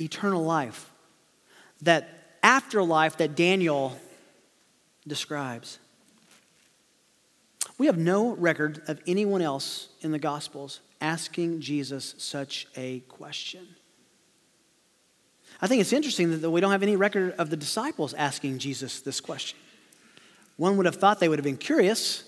eternal 0.00 0.42
life? 0.42 0.90
That 1.82 2.08
afterlife 2.42 3.18
that 3.18 3.36
Daniel 3.36 3.96
describes. 5.06 5.78
We 7.78 7.86
have 7.86 7.96
no 7.96 8.34
record 8.34 8.82
of 8.88 9.00
anyone 9.06 9.42
else 9.42 9.90
in 10.00 10.10
the 10.10 10.18
Gospels 10.18 10.80
asking 11.00 11.60
Jesus 11.60 12.16
such 12.18 12.66
a 12.74 12.98
question. 13.06 13.68
I 15.60 15.68
think 15.68 15.80
it's 15.80 15.92
interesting 15.92 16.40
that 16.40 16.50
we 16.50 16.60
don't 16.60 16.72
have 16.72 16.82
any 16.82 16.96
record 16.96 17.36
of 17.38 17.48
the 17.50 17.56
disciples 17.56 18.12
asking 18.12 18.58
Jesus 18.58 19.02
this 19.02 19.20
question. 19.20 19.56
One 20.56 20.76
would 20.78 20.86
have 20.86 20.96
thought 20.96 21.20
they 21.20 21.28
would 21.28 21.38
have 21.38 21.44
been 21.44 21.56
curious. 21.56 22.24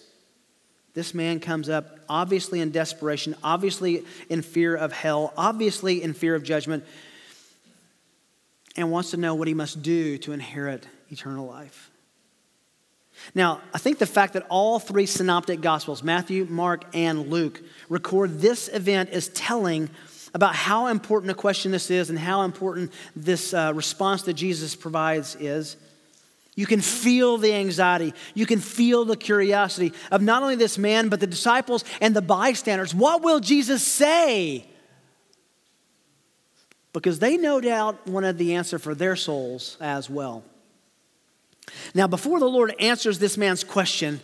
This 0.95 1.13
man 1.13 1.41
comes 1.41 1.69
up 1.69 1.99
obviously 2.09 2.61
in 2.61 2.71
desperation, 2.71 3.35
obviously 3.43 4.05
in 4.29 4.43
fear 4.43 4.77
of 4.77 4.93
hell, 4.93 5.33
obviously 5.37 6.03
in 6.03 6.15
fear 6.15 6.35
of 6.35 6.45
judgment, 6.45 6.85
and 8.77 8.91
wants 8.91 9.11
to 9.11 9.17
know 9.17 9.35
what 9.35 9.49
he 9.49 9.55
must 9.55 9.83
do 9.83 10.19
to 10.19 10.33
inherit 10.33 10.87
eternal 11.11 11.47
life. 11.47 11.91
Now, 13.35 13.61
I 13.73 13.79
think 13.79 13.99
the 13.99 14.07
fact 14.07 14.33
that 14.35 14.47
all 14.49 14.79
three 14.79 15.07
synoptic 15.07 15.61
gospels, 15.61 16.03
Matthew, 16.03 16.47
Mark, 16.49 16.85
and 16.95 17.29
Luke, 17.29 17.61
record 17.89 18.41
this 18.41 18.69
event 18.69 19.11
is 19.11 19.29
telling 19.29 19.89
about 20.35 20.55
how 20.55 20.89
important 20.89 21.31
a 21.31 21.35
question 21.35 21.71
this 21.71 21.91
is 21.91 22.11
and 22.11 22.19
how 22.19 22.43
important 22.43 22.93
this 23.15 23.55
uh, 23.55 23.73
response 23.75 24.23
that 24.25 24.35
Jesus 24.35 24.75
provides 24.75 25.37
is. 25.37 25.77
You 26.57 26.67
can 26.67 26.81
feel 26.81 27.37
the 27.37 27.53
anxiety. 27.53 28.15
You 28.35 28.47
can 28.47 28.61
feel 28.61 29.05
the 29.05 29.17
curiosity 29.17 29.93
of 30.11 30.23
not 30.23 30.43
only 30.43 30.55
this 30.55 30.79
man, 30.79 31.09
but 31.09 31.21
the 31.21 31.27
disciples 31.27 31.85
and 32.01 32.15
the 32.15 32.23
bystanders. 32.23 32.95
What 32.95 33.23
will 33.23 33.41
Jesus 33.41 33.83
say? 33.83 34.67
Because 36.93 37.19
they 37.19 37.37
no 37.37 37.61
doubt 37.61 38.07
wanted 38.07 38.39
the 38.39 38.55
answer 38.55 38.79
for 38.79 38.95
their 38.95 39.17
souls 39.17 39.77
as 39.81 40.09
well. 40.09 40.45
Now, 41.93 42.07
before 42.07 42.39
the 42.39 42.49
Lord 42.49 42.75
answers 42.79 43.19
this 43.19 43.37
man's 43.37 43.65
question, 43.65 44.21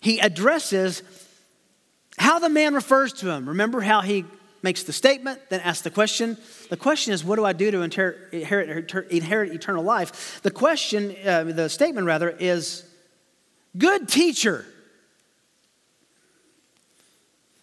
he 0.00 0.20
addresses 0.20 1.02
how 2.16 2.38
the 2.38 2.48
man 2.48 2.74
refers 2.74 3.12
to 3.14 3.30
him. 3.30 3.48
Remember 3.48 3.80
how 3.80 4.00
he 4.00 4.24
makes 4.62 4.82
the 4.82 4.92
statement, 4.92 5.40
then 5.50 5.60
asks 5.60 5.82
the 5.82 5.90
question. 5.90 6.36
The 6.70 6.76
question 6.76 7.12
is, 7.12 7.24
what 7.24 7.36
do 7.36 7.44
I 7.44 7.52
do 7.52 7.70
to 7.70 7.82
inherit, 7.82 8.92
inherit 9.10 9.52
eternal 9.52 9.84
life? 9.84 10.40
The 10.42 10.50
question, 10.50 11.14
uh, 11.24 11.44
the 11.44 11.68
statement 11.68 12.06
rather, 12.06 12.30
is, 12.30 12.84
good 13.76 14.08
teacher. 14.08 14.64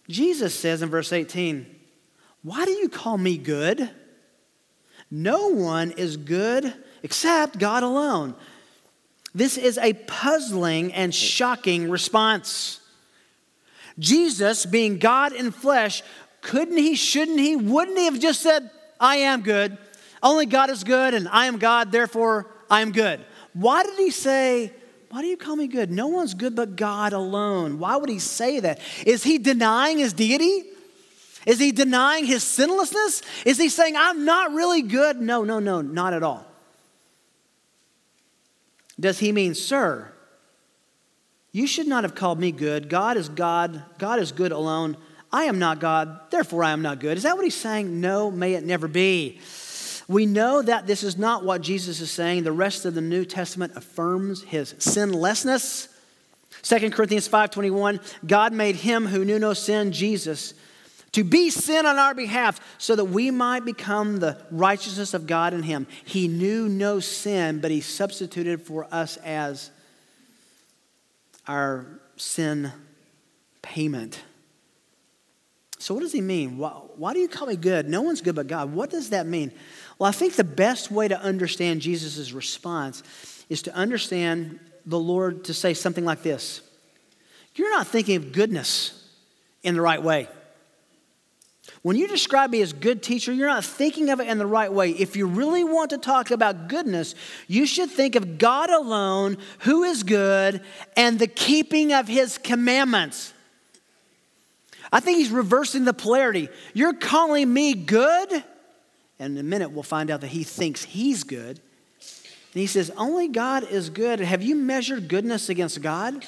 Jesus 0.08 0.54
says 0.54 0.82
in 0.82 0.88
verse 0.88 1.12
18, 1.12 1.66
Why 2.42 2.64
do 2.64 2.72
you 2.72 2.88
call 2.88 3.18
me 3.18 3.36
good? 3.36 3.90
No 5.10 5.48
one 5.48 5.92
is 5.92 6.16
good 6.16 6.72
except 7.02 7.58
God 7.58 7.82
alone. 7.82 8.34
This 9.34 9.58
is 9.58 9.78
a 9.78 9.92
puzzling 9.92 10.92
and 10.94 11.14
shocking 11.14 11.90
response. 11.90 12.80
Jesus, 13.98 14.66
being 14.66 14.98
God 14.98 15.32
in 15.32 15.50
flesh, 15.50 16.02
couldn't 16.40 16.76
he, 16.76 16.94
shouldn't 16.94 17.40
he, 17.40 17.56
wouldn't 17.56 17.98
he 17.98 18.04
have 18.04 18.20
just 18.20 18.40
said, 18.40 18.70
I 19.00 19.16
am 19.16 19.42
good? 19.42 19.76
Only 20.22 20.46
God 20.46 20.70
is 20.70 20.84
good, 20.84 21.14
and 21.14 21.28
I 21.28 21.46
am 21.46 21.58
God, 21.58 21.92
therefore 21.92 22.46
I 22.70 22.80
am 22.80 22.92
good. 22.92 23.24
Why 23.52 23.82
did 23.82 23.96
he 23.96 24.10
say, 24.10 24.72
Why 25.10 25.22
do 25.22 25.28
you 25.28 25.36
call 25.36 25.56
me 25.56 25.66
good? 25.66 25.90
No 25.90 26.08
one's 26.08 26.34
good 26.34 26.54
but 26.54 26.76
God 26.76 27.12
alone. 27.12 27.78
Why 27.78 27.96
would 27.96 28.08
he 28.08 28.18
say 28.18 28.60
that? 28.60 28.80
Is 29.04 29.22
he 29.22 29.38
denying 29.38 29.98
his 29.98 30.12
deity? 30.12 30.64
Is 31.46 31.60
he 31.60 31.70
denying 31.70 32.24
his 32.24 32.42
sinlessness? 32.42 33.22
Is 33.44 33.56
he 33.56 33.68
saying, 33.68 33.94
I'm 33.96 34.24
not 34.24 34.52
really 34.52 34.82
good? 34.82 35.20
No, 35.20 35.44
no, 35.44 35.60
no, 35.60 35.80
not 35.80 36.12
at 36.12 36.22
all. 36.22 36.44
Does 38.98 39.18
he 39.20 39.30
mean, 39.30 39.54
Sir, 39.54 40.12
you 41.52 41.66
should 41.66 41.86
not 41.86 42.04
have 42.04 42.14
called 42.14 42.38
me 42.38 42.52
good. 42.52 42.88
God 42.88 43.16
is 43.16 43.28
God. 43.28 43.82
God 43.98 44.18
is 44.18 44.32
good 44.32 44.52
alone. 44.52 44.96
I 45.32 45.44
am 45.44 45.58
not 45.58 45.80
God, 45.80 46.30
therefore 46.30 46.64
I 46.64 46.70
am 46.70 46.82
not 46.82 47.00
good. 47.00 47.16
Is 47.16 47.24
that 47.24 47.36
what 47.36 47.44
he's 47.44 47.54
saying? 47.54 48.00
No, 48.00 48.30
may 48.30 48.54
it 48.54 48.64
never 48.64 48.88
be. 48.88 49.40
We 50.08 50.24
know 50.24 50.62
that 50.62 50.86
this 50.86 51.02
is 51.02 51.18
not 51.18 51.44
what 51.44 51.62
Jesus 51.62 52.00
is 52.00 52.10
saying. 52.10 52.44
The 52.44 52.52
rest 52.52 52.84
of 52.84 52.94
the 52.94 53.00
New 53.00 53.24
Testament 53.24 53.72
affirms 53.74 54.42
his 54.42 54.74
sinlessness. 54.78 55.88
2 56.62 56.92
Corinthians 56.92 57.28
5:21, 57.28 58.00
God 58.26 58.52
made 58.52 58.76
him 58.76 59.06
who 59.06 59.24
knew 59.24 59.38
no 59.38 59.52
sin, 59.52 59.92
Jesus, 59.92 60.54
to 61.12 61.24
be 61.24 61.50
sin 61.50 61.86
on 61.86 61.98
our 61.98 62.14
behalf 62.14 62.60
so 62.78 62.94
that 62.94 63.06
we 63.06 63.30
might 63.30 63.64
become 63.64 64.18
the 64.18 64.36
righteousness 64.50 65.12
of 65.14 65.26
God 65.26 65.54
in 65.54 65.62
him. 65.64 65.86
He 66.04 66.28
knew 66.28 66.68
no 66.68 67.00
sin, 67.00 67.60
but 67.60 67.70
he 67.70 67.80
substituted 67.80 68.62
for 68.62 68.86
us 68.92 69.16
as 69.18 69.70
our 71.46 71.86
sin 72.16 72.72
payment. 73.62 74.20
So, 75.78 75.94
what 75.94 76.00
does 76.00 76.12
he 76.12 76.20
mean? 76.20 76.58
Why, 76.58 76.70
why, 76.70 77.12
do 77.12 77.20
you 77.20 77.28
call 77.28 77.48
me 77.48 77.56
good? 77.56 77.88
No 77.88 78.02
one's 78.02 78.20
good 78.20 78.34
but 78.34 78.46
God. 78.46 78.72
What 78.72 78.90
does 78.90 79.10
that 79.10 79.26
mean? 79.26 79.52
Well, 79.98 80.08
I 80.08 80.12
think 80.12 80.34
the 80.34 80.44
best 80.44 80.90
way 80.90 81.08
to 81.08 81.20
understand 81.20 81.80
Jesus' 81.80 82.32
response 82.32 83.02
is 83.48 83.62
to 83.62 83.74
understand 83.74 84.58
the 84.86 84.98
Lord 84.98 85.44
to 85.44 85.54
say 85.54 85.74
something 85.74 86.04
like 86.04 86.22
this 86.22 86.62
You're 87.54 87.70
not 87.70 87.86
thinking 87.86 88.16
of 88.16 88.32
goodness 88.32 88.92
in 89.62 89.74
the 89.74 89.80
right 89.80 90.02
way. 90.02 90.28
When 91.82 91.96
you 91.96 92.08
describe 92.08 92.50
me 92.50 92.62
as 92.62 92.72
good 92.72 93.02
teacher, 93.02 93.32
you're 93.32 93.48
not 93.48 93.64
thinking 93.64 94.10
of 94.10 94.20
it 94.20 94.28
in 94.28 94.38
the 94.38 94.46
right 94.46 94.72
way. 94.72 94.90
If 94.90 95.14
you 95.14 95.26
really 95.26 95.62
want 95.62 95.90
to 95.90 95.98
talk 95.98 96.30
about 96.30 96.68
goodness, 96.68 97.14
you 97.46 97.66
should 97.66 97.90
think 97.90 98.16
of 98.16 98.38
God 98.38 98.70
alone, 98.70 99.36
who 99.60 99.84
is 99.84 100.02
good, 100.02 100.62
and 100.96 101.18
the 101.18 101.28
keeping 101.28 101.92
of 101.92 102.08
his 102.08 102.38
commandments. 102.38 103.32
I 104.92 105.00
think 105.00 105.18
he's 105.18 105.30
reversing 105.30 105.84
the 105.84 105.94
polarity. 105.94 106.48
You're 106.74 106.94
calling 106.94 107.52
me 107.52 107.74
good? 107.74 108.44
And 109.18 109.34
in 109.34 109.38
a 109.38 109.42
minute, 109.42 109.70
we'll 109.70 109.82
find 109.82 110.10
out 110.10 110.20
that 110.20 110.28
he 110.28 110.44
thinks 110.44 110.84
he's 110.84 111.24
good. 111.24 111.60
And 112.56 112.60
he 112.60 112.66
says, 112.66 112.90
Only 112.96 113.28
God 113.28 113.64
is 113.70 113.90
good. 113.90 114.20
Have 114.20 114.42
you 114.42 114.54
measured 114.54 115.08
goodness 115.08 115.48
against 115.48 115.82
God? 115.82 116.24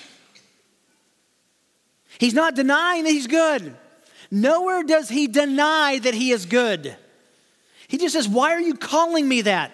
He's 2.18 2.34
not 2.34 2.54
denying 2.54 3.04
that 3.04 3.10
he's 3.10 3.26
good. 3.26 3.76
Nowhere 4.30 4.82
does 4.82 5.08
he 5.08 5.26
deny 5.26 5.98
that 5.98 6.14
he 6.14 6.32
is 6.32 6.46
good. 6.46 6.96
He 7.86 7.96
just 7.96 8.14
says, 8.14 8.28
Why 8.28 8.52
are 8.52 8.60
you 8.60 8.74
calling 8.74 9.26
me 9.26 9.42
that? 9.42 9.72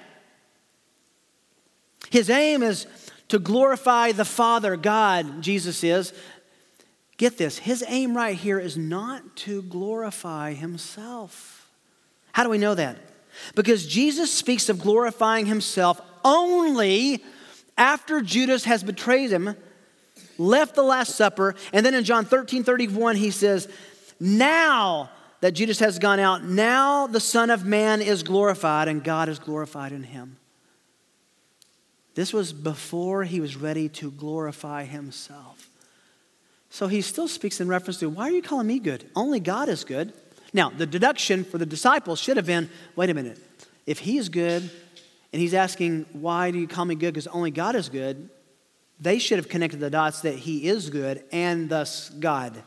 His 2.10 2.30
aim 2.30 2.62
is 2.62 2.86
to 3.28 3.38
glorify 3.38 4.12
the 4.12 4.24
Father, 4.24 4.76
God, 4.76 5.42
Jesus 5.42 5.82
is, 5.82 6.12
Get 7.16 7.38
this, 7.38 7.58
his 7.58 7.84
aim 7.86 8.16
right 8.16 8.36
here 8.36 8.58
is 8.58 8.76
not 8.76 9.36
to 9.36 9.62
glorify 9.62 10.52
himself. 10.52 11.70
How 12.32 12.42
do 12.42 12.50
we 12.50 12.58
know 12.58 12.74
that? 12.74 12.98
Because 13.54 13.86
Jesus 13.86 14.32
speaks 14.32 14.68
of 14.68 14.80
glorifying 14.80 15.46
himself 15.46 16.00
only 16.24 17.22
after 17.76 18.20
Judas 18.20 18.64
has 18.64 18.82
betrayed 18.82 19.30
him, 19.30 19.56
left 20.38 20.74
the 20.74 20.82
Last 20.82 21.14
Supper, 21.14 21.54
and 21.72 21.84
then 21.84 21.94
in 21.94 22.04
John 22.04 22.24
13 22.24 22.64
31, 22.64 23.16
he 23.16 23.30
says, 23.30 23.68
Now 24.18 25.10
that 25.40 25.52
Judas 25.52 25.78
has 25.80 25.98
gone 25.98 26.20
out, 26.20 26.44
now 26.44 27.06
the 27.06 27.20
Son 27.20 27.50
of 27.50 27.64
Man 27.64 28.00
is 28.00 28.22
glorified, 28.22 28.88
and 28.88 29.04
God 29.04 29.28
is 29.28 29.38
glorified 29.38 29.92
in 29.92 30.04
him. 30.04 30.36
This 32.14 32.32
was 32.32 32.52
before 32.52 33.24
he 33.24 33.40
was 33.40 33.56
ready 33.56 33.88
to 33.90 34.10
glorify 34.10 34.84
himself. 34.84 35.68
So 36.74 36.88
he 36.88 37.02
still 37.02 37.28
speaks 37.28 37.60
in 37.60 37.68
reference 37.68 37.98
to, 37.98 38.08
why 38.08 38.24
are 38.24 38.32
you 38.32 38.42
calling 38.42 38.66
me 38.66 38.80
good? 38.80 39.08
Only 39.14 39.38
God 39.38 39.68
is 39.68 39.84
good. 39.84 40.12
Now, 40.52 40.70
the 40.70 40.86
deduction 40.86 41.44
for 41.44 41.56
the 41.56 41.64
disciples 41.64 42.18
should 42.18 42.36
have 42.36 42.46
been, 42.46 42.68
wait 42.96 43.10
a 43.10 43.14
minute, 43.14 43.38
if 43.86 44.00
he 44.00 44.18
is 44.18 44.28
good 44.28 44.68
and 45.32 45.40
he's 45.40 45.54
asking, 45.54 46.04
why 46.10 46.50
do 46.50 46.58
you 46.58 46.66
call 46.66 46.84
me 46.84 46.96
good? 46.96 47.14
Because 47.14 47.28
only 47.28 47.52
God 47.52 47.76
is 47.76 47.88
good, 47.88 48.28
they 48.98 49.20
should 49.20 49.38
have 49.38 49.48
connected 49.48 49.78
the 49.78 49.88
dots 49.88 50.22
that 50.22 50.34
he 50.34 50.66
is 50.66 50.90
good 50.90 51.22
and 51.30 51.68
thus 51.68 52.10
God. 52.10 52.60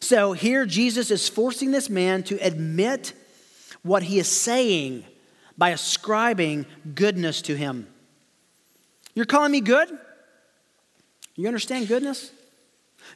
So 0.00 0.32
here 0.32 0.66
Jesus 0.66 1.12
is 1.12 1.28
forcing 1.28 1.70
this 1.70 1.88
man 1.88 2.24
to 2.24 2.44
admit 2.44 3.12
what 3.84 4.02
he 4.02 4.18
is 4.18 4.26
saying 4.26 5.04
by 5.56 5.70
ascribing 5.70 6.66
goodness 6.96 7.40
to 7.42 7.54
him. 7.54 7.86
You're 9.14 9.26
calling 9.26 9.52
me 9.52 9.60
good? 9.60 9.96
You 11.36 11.46
understand 11.48 11.88
goodness? 11.88 12.30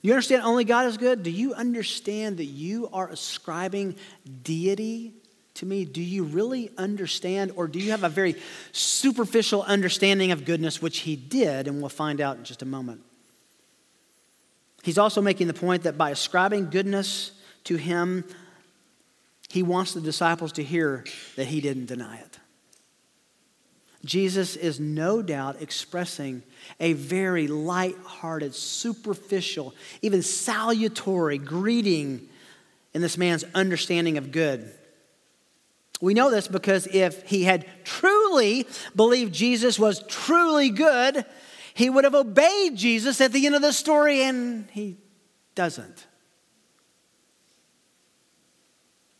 You 0.02 0.12
understand 0.12 0.42
only 0.42 0.64
God 0.64 0.87
is 0.87 0.96
good? 0.96 1.22
Do 1.22 1.31
you 1.31 1.55
understand 1.55 2.38
that 2.38 2.46
you 2.46 2.88
are 2.92 3.09
ascribing 3.09 3.96
deity 4.42 5.12
to 5.55 5.66
me? 5.66 5.85
Do 5.85 6.02
you 6.02 6.24
really 6.24 6.70
understand, 6.76 7.52
or 7.57 7.68
do 7.68 7.79
you 7.79 7.90
have 7.90 8.05
a 8.05 8.09
very 8.09 8.37
superficial 8.72 9.62
understanding 9.62 10.33
of 10.33 10.44
goodness, 10.44 10.83
which 10.83 10.98
he 10.98 11.16
did, 11.16 11.68
and 11.68 11.81
we'll 11.81 11.88
find 11.88 12.20
out 12.20 12.37
in 12.37 12.44
just 12.44 12.62
a 12.62 12.66
moment? 12.66 13.02
He's 14.83 14.98
also 14.98 15.20
making 15.20 15.46
the 15.48 15.55
point 15.55 15.83
that 15.83 15.98
by 15.98 16.11
ascribing 16.11 16.70
goodness 16.70 17.33
to 17.64 17.76
him, 17.76 18.24
he 19.48 19.62
wants 19.62 19.94
the 19.94 20.00
disciples 20.00 20.52
to 20.52 20.62
hear 20.62 21.05
that 21.37 21.46
he 21.46 21.61
didn't 21.61 21.87
deny 21.87 22.18
it. 22.18 22.38
Jesus 24.07 24.57
is 24.57 24.81
no 24.81 25.21
doubt 25.21 25.61
expressing 25.61 26.42
a 26.81 26.95
very 26.95 27.49
light-hearted, 27.49 28.55
superficial, 28.55 29.75
even 30.03 30.23
salutary 30.23 31.38
greeting 31.38 32.29
in 32.95 33.03
this 33.03 33.19
man's 33.19 33.45
understanding 33.55 34.16
of 34.16 34.33
good. 34.33 34.73
We 36.01 36.14
know 36.14 36.31
this 36.31 36.49
because 36.49 36.87
if 36.87 37.23
he 37.29 37.45
had 37.45 37.66
truly 37.85 38.66
believed 38.95 39.33
Jesus 39.35 39.79
was 39.79 40.03
truly 40.09 40.71
good, 40.71 41.25
he 41.75 41.90
would 41.90 42.05
have 42.05 42.14
obeyed 42.14 42.77
Jesus 42.77 43.21
at 43.21 43.33
the 43.33 43.47
end 43.47 43.55
of 43.55 43.62
the 43.62 43.73
story, 43.73 44.23
and 44.23 44.69
he 44.71 44.97
doesn't. 45.55 46.07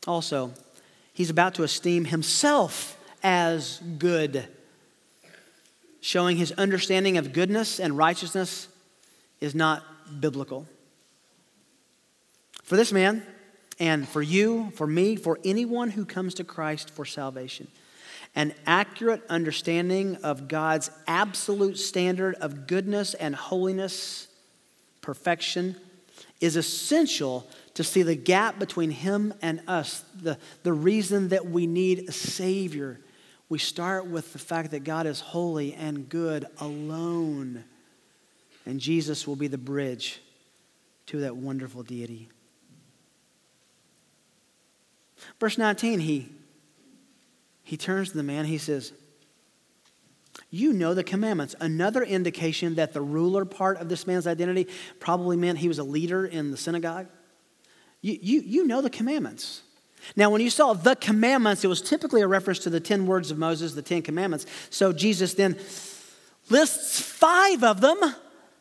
Also, 0.07 0.53
he's 1.12 1.31
about 1.31 1.55
to 1.55 1.62
esteem 1.62 2.05
himself 2.05 2.99
as 3.22 3.81
good, 3.99 4.46
showing 6.07 6.37
his 6.37 6.53
understanding 6.53 7.19
of 7.19 7.33
goodness 7.33 7.81
and 7.81 7.99
righteousness 7.99 8.69
is 9.40 9.57
not 9.57 9.83
biblical. 10.21 10.64
For 12.62 12.77
this 12.77 12.92
man, 12.92 13.25
and 13.81 14.09
for 14.09 14.23
you, 14.23 14.71
for 14.77 14.87
me, 14.87 15.16
for 15.16 15.40
anyone 15.45 15.90
who 15.90 16.05
comes 16.05 16.35
to 16.35 16.45
Christ 16.45 16.90
for 16.90 17.05
salvation, 17.05 17.66
an 18.37 18.55
accurate 18.69 19.25
understanding 19.29 20.14
of 20.23 20.47
God's 20.47 20.92
absolute 21.09 21.77
standard 21.77 22.37
of 22.37 22.69
goodness 22.69 23.14
and 23.14 23.35
holiness, 23.35 24.29
perfection, 25.01 25.75
is 26.40 26.55
essential 26.55 27.49
to 27.75 27.83
see 27.83 28.05
the 28.05 28.14
gap 28.14 28.61
between 28.61 28.92
Him 28.92 29.35
and 29.42 29.61
us, 29.66 30.05
the, 30.23 30.38
the 30.62 30.73
reason 30.73 31.31
that 31.31 31.47
we 31.47 31.66
need 31.66 32.09
a 32.09 32.12
Savior. 32.12 33.01
We 33.48 33.59
start 33.59 34.06
with 34.06 34.32
the 34.32 34.38
fact 34.38 34.72
that 34.72 34.82
God 34.82 35.06
is 35.06 35.20
holy 35.20 35.72
and 35.74 36.09
good 36.09 36.46
alone, 36.59 37.64
and 38.64 38.80
Jesus 38.80 39.26
will 39.26 39.37
be 39.37 39.46
the 39.46 39.59
bridge 39.59 40.20
to 41.06 41.20
that 41.20 41.37
wonderful 41.37 41.85
deity. 41.85 42.28
Verse 45.38 45.59
19, 45.59 46.00
he, 46.00 46.28
he 47.62 47.76
turns 47.76 48.11
to 48.11 48.16
the 48.16 48.22
man, 48.22 48.44
he 48.46 48.59
says, 48.59 48.92
You 50.50 50.72
know 50.72 50.94
the 50.94 51.04
commandments. 51.04 51.54
Another 51.61 52.02
indication 52.02 52.74
that 52.76 52.92
the 52.92 53.00
ruler 53.00 53.44
part 53.44 53.78
of 53.78 53.88
this 53.88 54.06
man's 54.06 54.26
identity 54.26 54.66
probably 54.98 55.37
meant 55.37 55.59
he 55.59 55.68
was 55.68 55.78
a 55.78 55.85
leader 55.85 56.26
in 56.26 56.50
the 56.50 56.56
synagogue. 56.56 57.06
You, 58.02 58.18
you, 58.20 58.40
you 58.40 58.66
know 58.66 58.80
the 58.80 58.90
commandments. 58.90 59.62
Now, 60.14 60.31
when 60.31 60.40
you 60.40 60.51
saw 60.51 60.73
the 60.73 60.95
commandments, 60.95 61.64
it 61.64 61.69
was 61.69 61.83
typically 61.83 62.23
a 62.23 62.29
reference 62.29 62.61
to 62.61 62.71
the 62.71 62.81
10 62.81 63.07
words 63.07 63.31
of 63.31 63.38
Moses, 63.38 63.75
the 63.75 63.83
10 63.83 64.03
commandments. 64.03 64.47
So 64.71 64.92
Jesus 64.92 65.35
then 65.35 65.59
lists 66.49 67.01
five 67.01 67.64
of 67.64 67.81
them 67.81 67.99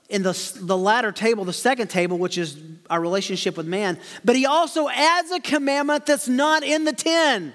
in 0.10 0.24
the, 0.24 0.54
the 0.62 0.78
latter 0.78 1.12
table, 1.12 1.46
the 1.46 1.54
second 1.54 1.90
table, 1.90 2.18
which 2.18 2.38
is 2.38 2.58
our 2.90 3.02
relationship 3.02 3.58
with 3.58 3.66
man. 3.66 4.00
But 4.24 4.36
he 4.36 4.46
also 4.46 4.88
adds 4.90 5.32
a 5.32 5.40
commandment 5.40 6.06
that's 6.06 6.28
not 6.28 6.64
in 6.64 6.84
the 6.84 6.94
10. 6.94 7.54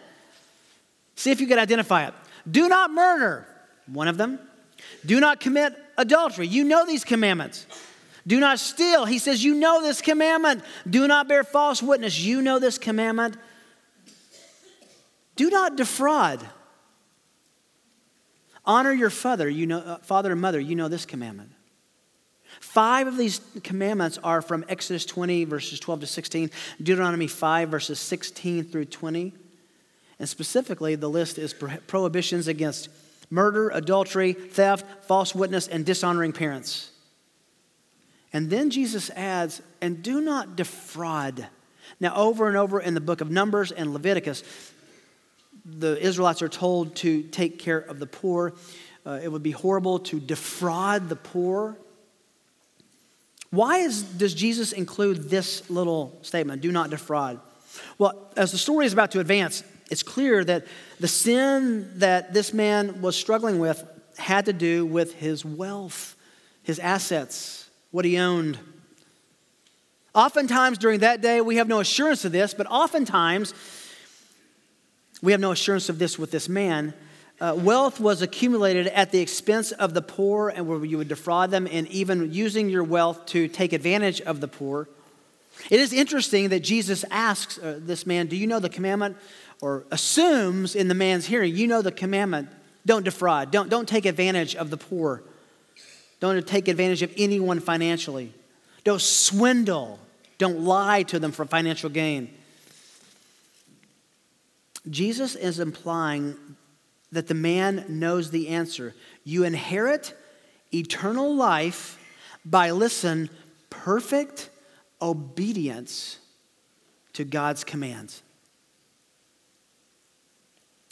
See 1.17 1.31
if 1.31 1.41
you 1.41 1.47
can 1.47 1.59
identify 1.59 2.07
it. 2.07 2.15
Do 2.51 2.69
not 2.69 2.91
murder, 2.91 3.47
one 3.87 4.09
of 4.09 4.17
them. 4.17 4.39
Do 5.05 5.21
not 5.21 5.41
commit 5.41 5.75
adultery. 5.99 6.47
You 6.47 6.65
know 6.65 6.87
these 6.87 7.05
commandments. 7.05 7.67
Do 8.27 8.41
not 8.41 8.59
steal. 8.59 9.05
He 9.05 9.19
says, 9.19 9.43
You 9.45 9.55
know 9.55 9.83
this 9.83 10.01
commandment. 10.01 10.63
Do 10.89 11.07
not 11.07 11.29
bear 11.29 11.45
false 11.45 11.83
witness. 11.83 12.19
You 12.21 12.43
know 12.43 12.59
this 12.59 12.79
commandment. 12.79 13.37
Do 15.41 15.49
not 15.49 15.75
defraud. 15.75 16.47
Honor 18.67 18.93
your 18.93 19.09
father, 19.09 19.49
you 19.49 19.67
know, 19.67 19.79
uh, 19.79 19.97
father 20.01 20.33
and 20.33 20.41
mother. 20.43 20.61
You 20.61 20.77
know 20.77 20.89
this 20.89 21.07
commandment. 21.07 21.53
Five 22.61 23.07
of 23.07 23.17
these 23.17 23.41
commandments 23.65 24.19
are 24.23 24.43
from 24.43 24.67
Exodus 24.69 25.07
20, 25.07 25.47
verses 25.47 25.81
12 25.81 26.01
to 26.01 26.07
16, 26.07 26.51
Deuteronomy 26.83 27.27
5, 27.27 27.71
verses 27.71 27.99
16 27.99 28.65
through 28.65 28.85
20. 28.85 29.33
And 30.19 30.29
specifically, 30.29 30.95
the 30.95 31.09
list 31.09 31.39
is 31.39 31.55
prohibitions 31.55 32.47
against 32.47 32.91
murder, 33.31 33.71
adultery, 33.71 34.35
theft, 34.35 34.85
false 35.07 35.35
witness, 35.35 35.69
and 35.69 35.87
dishonoring 35.87 36.33
parents. 36.33 36.91
And 38.31 38.51
then 38.51 38.69
Jesus 38.69 39.09
adds, 39.17 39.63
and 39.81 40.03
do 40.03 40.21
not 40.21 40.55
defraud. 40.55 41.47
Now, 41.99 42.15
over 42.15 42.47
and 42.47 42.59
over 42.59 42.79
in 42.79 42.93
the 42.93 43.01
book 43.01 43.23
of 43.23 43.31
Numbers 43.31 43.73
and 43.73 43.95
Leviticus, 43.95 44.45
the 45.65 45.99
Israelites 46.01 46.43
are 46.43 46.49
told 46.49 46.97
to 46.97 47.23
take 47.23 47.59
care 47.59 47.79
of 47.79 47.99
the 47.99 48.07
poor. 48.07 48.55
Uh, 49.05 49.21
it 49.23 49.29
would 49.29 49.43
be 49.43 49.51
horrible 49.51 49.99
to 49.99 50.21
defraud 50.21 51.09
the 51.09 51.17
poor. 51.17 51.77
Why 53.51 53.79
is, 53.79 54.03
does 54.03 54.35
Jesus 54.35 54.73
include 54.73 55.29
this 55.29 55.69
little 55.69 56.19
statement, 56.23 56.63
do 56.63 56.71
not 56.71 56.91
defraud? 56.91 57.41
Well, 57.99 58.31
as 58.37 58.53
the 58.53 58.59
story 58.59 58.87
is 58.87 58.93
about 58.93 59.11
to 59.13 59.21
advance, 59.21 59.65
it's 59.91 60.03
clear 60.03 60.45
that 60.45 60.67
the 61.01 61.09
sin 61.09 61.99
that 61.99 62.33
this 62.33 62.53
man 62.53 63.03
was 63.03 63.17
struggling 63.17 63.59
with 63.59 63.85
had 64.17 64.47
to 64.47 64.53
do 64.53 64.87
with 64.87 65.15
his 65.15 65.45
wealth, 65.45 66.17
his 66.63 66.79
assets, 66.79 67.69
what 67.91 68.05
he 68.05 68.19
owned. 68.19 68.59
Oftentimes 70.15 70.79
during 70.79 71.01
that 71.01 71.21
day, 71.21 71.41
we 71.41 71.57
have 71.57 71.69
no 71.69 71.81
assurance 71.81 72.25
of 72.25 72.33
this, 72.33 72.55
but 72.55 72.67
oftentimes 72.69 73.55
we 75.23 75.33
have 75.33 75.41
no 75.41 75.53
assurance 75.53 75.89
of 75.89 75.99
this 75.99 76.19
with 76.19 76.31
this 76.31 76.49
man 76.49 76.95
uh, 77.41 77.55
wealth 77.57 77.99
was 77.99 78.21
accumulated 78.21 78.87
at 78.89 79.13
the 79.13 79.19
expense 79.19 79.73
of 79.73 79.95
the 79.95 80.03
poor 80.03 80.51
and 80.51 80.69
where 80.69 80.85
you 80.85 80.99
would 80.99 81.09
defraud 81.09 81.51
them 81.51 81.67
and 81.71 81.89
even 81.89 82.33
using 82.33 82.69
your 82.69 82.85
wealth 82.85 83.25
to 83.25 83.49
take 83.49 83.73
advantage 83.73 84.21
of 84.21 84.43
the 84.43 84.49
poor. 84.49 84.89
It 85.71 85.81
is 85.81 85.93
interesting 85.95 86.51
that 86.51 86.61
Jesus 86.61 87.03
asks 87.11 87.59
uh, 87.59 87.79
this 87.81 88.05
man, 88.05 88.27
Do 88.27 88.37
you 88.37 88.47
know 88.47 88.61
the 88.61 88.69
commandment? 88.69 89.17
Or 89.63 89.85
assumes 89.91 90.75
in 90.75 90.89
the 90.89 90.95
man's 90.95 91.27
hearing, 91.27 91.57
You 91.57 91.67
know 91.67 91.81
the 91.81 91.93
commandment. 91.93 92.51
Don't 92.85 93.05
defraud. 93.05 93.51
Don't, 93.51 93.71
don't 93.71 93.89
take 93.89 94.05
advantage 94.05 94.55
of 94.55 94.69
the 94.69 94.77
poor. 94.77 95.23
Don't 96.19 96.47
take 96.47 96.69
advantage 96.69 97.03
of 97.03 97.13
anyone 97.17 97.61
financially. 97.61 98.35
Don't 98.85 99.01
swindle. 99.01 99.99
Don't 100.37 100.61
lie 100.61 101.05
to 101.05 101.19
them 101.19 101.33
for 101.33 101.47
financial 101.47 101.89
gain. 101.89 102.35
Jesus 104.89 105.35
is 105.35 105.59
implying 105.61 106.37
that 107.13 107.27
the 107.27 107.35
man 107.35 107.85
knows 107.89 108.31
the 108.31 108.49
answer. 108.49 108.95
You 109.25 109.45
inherit 109.45 110.15
eternal 110.73 111.35
life 111.35 111.99
by, 112.45 112.71
listen, 112.71 113.29
perfect 113.69 114.51
obedience 115.03 116.19
to 117.13 117.25
God's 117.25 117.65
commands. 117.65 118.23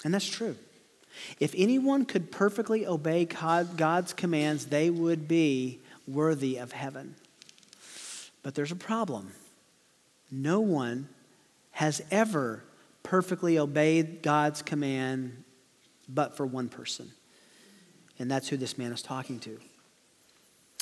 And 0.04 0.12
that's 0.12 0.28
true. 0.28 0.56
If 1.40 1.54
anyone 1.56 2.04
could 2.04 2.30
perfectly 2.30 2.86
obey 2.86 3.24
God's 3.24 4.12
commands, 4.12 4.66
they 4.66 4.90
would 4.90 5.26
be 5.26 5.80
worthy 6.06 6.56
of 6.56 6.72
heaven. 6.72 7.16
But 8.42 8.54
there's 8.54 8.72
a 8.72 8.76
problem. 8.76 9.32
No 10.30 10.60
one 10.60 11.08
has 11.72 12.02
ever 12.10 12.62
perfectly 13.08 13.58
obeyed 13.58 14.20
God's 14.20 14.60
command 14.60 15.42
but 16.10 16.36
for 16.36 16.44
one 16.44 16.68
person. 16.68 17.10
And 18.18 18.30
that's 18.30 18.48
who 18.48 18.58
this 18.58 18.76
man 18.76 18.92
is 18.92 19.00
talking 19.00 19.38
to. 19.40 19.58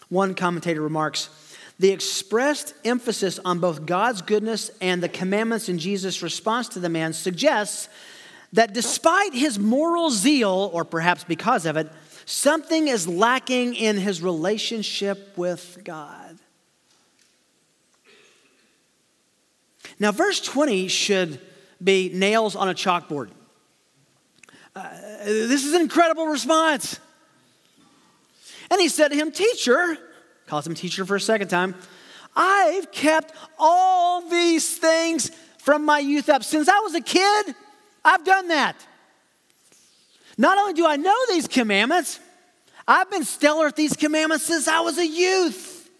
One 0.09 0.35
commentator 0.35 0.81
remarks 0.81 1.31
the 1.79 1.91
expressed 1.91 2.75
emphasis 2.85 3.39
on 3.45 3.61
both 3.61 3.87
God's 3.87 4.23
goodness 4.23 4.71
and 4.81 5.03
the 5.03 5.09
commandments 5.09 5.69
in 5.69 5.79
Jesus' 5.79 6.23
response 6.23 6.69
to 6.71 6.81
the 6.81 6.89
man 6.89 7.12
suggests 7.12 7.89
that 8.53 8.73
despite 8.73 9.35
his 9.35 9.59
moral 9.59 10.11
zeal, 10.11 10.71
or 10.73 10.85
perhaps 10.85 11.23
because 11.23 11.67
of 11.67 11.77
it, 11.77 11.89
something 12.25 12.89
is 12.89 13.07
lacking 13.07 13.75
in 13.75 13.99
his 13.99 14.23
relationship 14.23 15.37
with 15.37 15.79
God. 15.85 16.39
Now, 20.01 20.12
verse 20.12 20.41
20 20.41 20.89
should 20.89 21.41
be 21.83 22.11
nails 22.12 22.57
on 22.57 22.69
a 22.69 22.75
chalkboard. 22.75 23.31
Uh, 24.75 24.91
this 25.25 25.65
is 25.65 25.73
an 25.75 25.83
incredible 25.83 26.27
response. 26.27 27.01
And 28.71 28.81
he 28.81 28.89
said 28.89 29.09
to 29.09 29.17
him, 29.17 29.33
Teacher, 29.33 29.97
calls 30.47 30.67
him 30.67 30.75
teacher 30.75 31.05
for 31.05 31.17
a 31.17 31.21
second 31.21 31.49
time, 31.49 31.75
I've 32.35 32.93
kept 32.93 33.33
all 33.59 34.29
these 34.29 34.79
things 34.79 35.31
from 35.59 35.85
my 35.85 35.99
youth 35.99 36.29
up. 36.29 36.45
Since 36.45 36.69
I 36.69 36.79
was 36.81 36.95
a 36.95 37.01
kid, 37.01 37.55
I've 38.05 38.25
done 38.25 38.49
that. 38.49 38.77
Not 40.39 40.59
only 40.59 40.75
do 40.75 40.87
I 40.87 40.97
know 40.97 41.17
these 41.31 41.49
commandments, 41.49 42.21
I've 42.87 43.11
been 43.11 43.25
stellar 43.25 43.67
at 43.67 43.77
these 43.77 43.97
commandments 43.97 44.45
since 44.45 44.69
I 44.69 44.81
was 44.81 44.99
a 44.99 45.07
youth. 45.07 45.91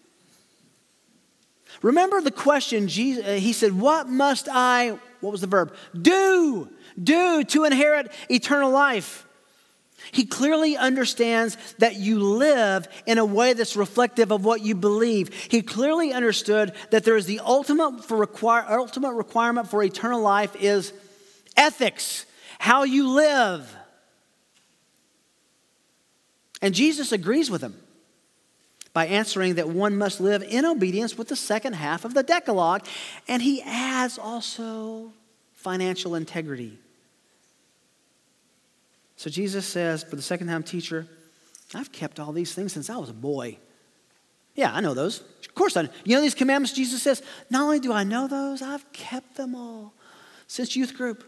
Remember 1.83 2.21
the 2.21 2.31
question, 2.31 2.89
Jesus, 2.89 3.41
he 3.41 3.53
said, 3.53 3.73
What 3.73 4.09
must 4.09 4.49
I, 4.51 4.99
what 5.21 5.33
was 5.33 5.41
the 5.41 5.47
verb? 5.47 5.75
Do 6.01 6.69
do 7.03 7.45
to 7.45 7.65
inherit 7.65 8.13
eternal 8.31 8.71
life? 8.71 9.27
He 10.13 10.25
clearly 10.25 10.77
understands 10.77 11.57
that 11.79 11.97
you 11.97 12.21
live 12.21 12.87
in 13.07 13.19
a 13.19 13.25
way 13.25 13.55
that's 13.55 13.77
reflective 13.77 14.31
of 14.31 14.45
what 14.45 14.61
you 14.63 14.75
believe. 14.75 15.33
He 15.33 15.63
clearly 15.63 16.13
understood 16.13 16.73
that 16.91 17.05
there 17.05 17.17
is 17.17 17.27
the 17.27 17.41
ultimate, 17.41 18.05
for 18.05 18.17
require, 18.17 18.65
ultimate 18.79 19.15
requirement 19.15 19.69
for 19.69 19.83
eternal 19.83 20.21
life 20.21 20.55
is 20.61 20.93
ethics, 21.57 22.25
how 22.59 22.85
you 22.85 23.09
live. 23.09 23.75
And 26.63 26.75
Jesus 26.75 27.13
agrees 27.13 27.51
with 27.51 27.63
him 27.63 27.75
by 28.97 29.05
answering 29.09 29.57
that 29.57 29.69
one 29.69 29.95
must 29.95 30.23
live 30.23 30.43
in 30.43 30.65
obedience 30.65 31.19
with 31.19 31.29
the 31.29 31.37
second 31.37 31.75
half 31.75 32.07
of 32.07 32.15
the 32.15 32.23
Decalogue. 32.23 32.83
And 33.29 33.43
he 33.43 33.61
adds 33.61 34.17
also 34.17 35.13
financial 35.53 36.15
integrity. 36.15 36.79
So 39.17 39.29
Jesus 39.29 39.67
says, 39.67 40.03
for 40.03 40.17
the 40.17 40.23
second 40.23 40.47
time, 40.47 40.63
teacher, 40.63 41.07
I've 41.75 41.93
kept 41.93 42.19
all 42.19 42.33
these 42.33 42.55
things 42.55 42.73
since 42.73 42.89
I 42.89 42.97
was 42.97 43.11
a 43.11 43.13
boy. 43.13 43.59
Yeah, 44.55 44.73
I 44.73 44.81
know 44.81 44.95
those. 44.95 45.21
Of 45.47 45.55
course 45.55 45.77
I 45.77 45.83
know. 45.83 45.89
You 46.05 46.17
know 46.17 46.23
these 46.23 46.35
commandments, 46.35 46.73
Jesus 46.73 47.03
says, 47.03 47.23
not 47.51 47.65
only 47.65 47.81
do 47.81 47.93
I 47.93 48.03
know 48.03 48.29
those, 48.29 48.63
I've 48.63 48.91
kept 48.95 49.37
them 49.37 49.55
all 49.55 49.93
since 50.47 50.75
youth 50.75 50.97
group. 50.97 51.23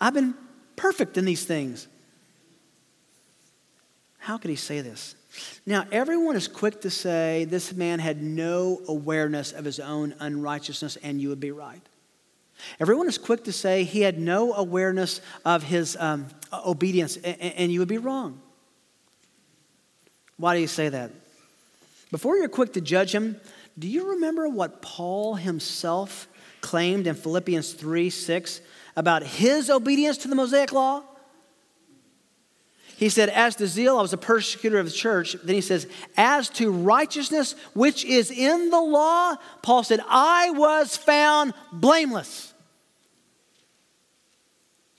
I've 0.00 0.14
been 0.14 0.34
perfect 0.74 1.18
in 1.18 1.26
these 1.26 1.44
things. 1.44 1.86
How 4.16 4.38
could 4.38 4.48
he 4.48 4.56
say 4.56 4.80
this? 4.80 5.14
Now, 5.66 5.86
everyone 5.92 6.36
is 6.36 6.48
quick 6.48 6.80
to 6.82 6.90
say 6.90 7.44
this 7.44 7.72
man 7.72 7.98
had 7.98 8.22
no 8.22 8.80
awareness 8.88 9.52
of 9.52 9.64
his 9.64 9.80
own 9.80 10.14
unrighteousness, 10.18 10.96
and 11.02 11.20
you 11.20 11.28
would 11.28 11.40
be 11.40 11.50
right. 11.50 11.82
Everyone 12.80 13.08
is 13.08 13.18
quick 13.18 13.44
to 13.44 13.52
say 13.52 13.84
he 13.84 14.00
had 14.00 14.18
no 14.18 14.52
awareness 14.54 15.20
of 15.44 15.62
his 15.62 15.96
um, 15.98 16.26
obedience, 16.52 17.16
and 17.16 17.72
you 17.72 17.80
would 17.80 17.88
be 17.88 17.98
wrong. 17.98 18.40
Why 20.36 20.54
do 20.54 20.60
you 20.60 20.66
say 20.66 20.88
that? 20.88 21.10
Before 22.10 22.36
you're 22.36 22.48
quick 22.48 22.72
to 22.74 22.80
judge 22.80 23.14
him, 23.14 23.40
do 23.78 23.88
you 23.88 24.10
remember 24.10 24.48
what 24.48 24.82
Paul 24.82 25.34
himself 25.34 26.28
claimed 26.60 27.06
in 27.06 27.14
Philippians 27.14 27.72
3 27.72 28.10
6 28.10 28.60
about 28.96 29.22
his 29.22 29.70
obedience 29.70 30.18
to 30.18 30.28
the 30.28 30.34
Mosaic 30.34 30.72
law? 30.72 31.02
He 32.98 33.10
said, 33.10 33.28
As 33.28 33.54
to 33.56 33.68
zeal, 33.68 33.96
I 33.96 34.02
was 34.02 34.12
a 34.12 34.18
persecutor 34.18 34.80
of 34.80 34.86
the 34.86 34.90
church. 34.90 35.36
Then 35.44 35.54
he 35.54 35.60
says, 35.60 35.86
As 36.16 36.48
to 36.50 36.72
righteousness, 36.72 37.54
which 37.72 38.04
is 38.04 38.32
in 38.32 38.70
the 38.70 38.80
law, 38.80 39.36
Paul 39.62 39.84
said, 39.84 40.00
I 40.08 40.50
was 40.50 40.96
found 40.96 41.54
blameless. 41.72 42.52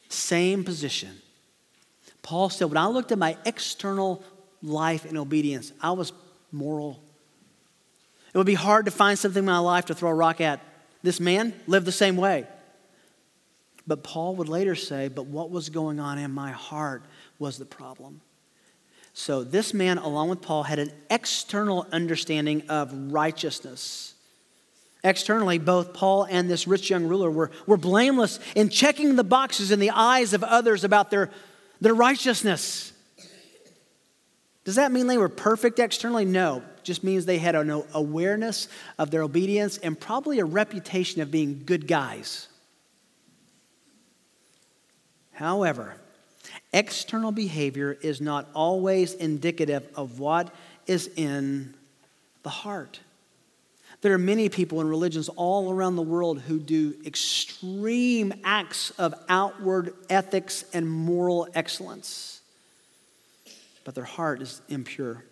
Same 0.08 0.64
position. 0.64 1.10
Paul 2.22 2.50
said, 2.50 2.70
When 2.70 2.78
I 2.78 2.88
looked 2.88 3.12
at 3.12 3.18
my 3.18 3.36
external 3.46 4.24
life 4.64 5.04
and 5.04 5.18
obedience, 5.18 5.74
I 5.82 5.92
was 5.92 6.14
moral. 6.54 7.04
It 8.34 8.38
would 8.38 8.48
be 8.48 8.54
hard 8.54 8.86
to 8.86 8.92
find 8.92 9.20
something 9.20 9.42
in 9.42 9.46
my 9.46 9.58
life 9.58 9.88
to 9.88 9.94
throw 9.94 10.12
a 10.12 10.16
rock 10.16 10.40
at. 10.40 10.62
This 11.04 11.20
man 11.20 11.54
lived 11.68 11.86
the 11.86 11.92
same 11.92 12.16
way. 12.16 12.48
But 13.86 14.04
Paul 14.04 14.38
would 14.38 14.48
later 14.48 14.76
say, 14.76 15.10
But 15.10 15.26
what 15.26 15.52
was 15.52 15.68
going 15.68 16.00
on 16.00 16.18
in 16.18 16.32
my 16.32 16.52
heart 16.52 17.04
was 17.40 17.58
the 17.58 17.66
problem. 17.66 18.22
So, 19.14 19.44
this 19.44 19.74
man, 19.74 19.98
along 19.98 20.30
with 20.30 20.42
Paul, 20.42 20.64
had 20.64 20.80
an 20.80 20.92
external 21.10 21.88
understanding 21.92 22.70
of 22.70 22.94
righteousness. 23.12 24.14
Externally, 25.04 25.58
both 25.58 25.94
Paul 25.94 26.26
and 26.30 26.50
this 26.50 26.68
rich 26.68 26.90
young 26.90 27.06
ruler 27.06 27.32
were, 27.32 27.52
were 27.66 27.78
blameless 27.78 28.40
in 28.56 28.70
checking 28.70 29.16
the 29.16 29.24
boxes 29.24 29.72
in 29.72 29.80
the 29.80 29.92
eyes 29.92 30.34
of 30.34 30.44
others 30.44 30.84
about 30.84 31.10
their, 31.10 31.32
their 31.80 31.94
righteousness. 31.94 32.92
Does 34.66 34.76
that 34.76 34.92
mean 34.92 35.08
they 35.08 35.18
were 35.18 35.30
perfect 35.30 35.80
externally? 35.80 36.26
No. 36.26 36.62
Just 36.84 37.04
means 37.04 37.26
they 37.26 37.38
had 37.38 37.56
an 37.56 37.84
awareness 37.94 38.68
of 38.98 39.10
their 39.10 39.24
obedience 39.24 39.78
and 39.78 40.00
probably 40.00 40.40
a 40.40 40.46
reputation 40.46 41.22
of 41.22 41.32
being 41.32 41.64
good 41.66 41.88
guys. 41.88 42.48
However, 45.32 45.96
External 46.72 47.32
behavior 47.32 47.98
is 48.02 48.22
not 48.22 48.48
always 48.54 49.14
indicative 49.14 49.88
of 49.96 50.20
what 50.20 50.54
is 50.86 51.10
in 51.16 51.74
the 52.44 52.50
heart. 52.50 53.00
There 54.02 54.14
are 54.14 54.20
many 54.20 54.48
people 54.50 54.80
in 54.80 54.88
religions 54.88 55.30
all 55.30 55.72
around 55.72 55.96
the 55.96 56.02
world 56.02 56.40
who 56.42 56.60
do 56.60 56.96
extreme 57.06 58.34
acts 58.44 58.92
of 58.92 59.14
outward 59.28 59.94
ethics 60.10 60.64
and 60.74 60.90
moral 60.90 61.48
excellence, 61.54 62.42
but 63.84 63.96
their 63.96 64.06
heart 64.06 64.42
is 64.42 64.62
impure. 64.70 65.26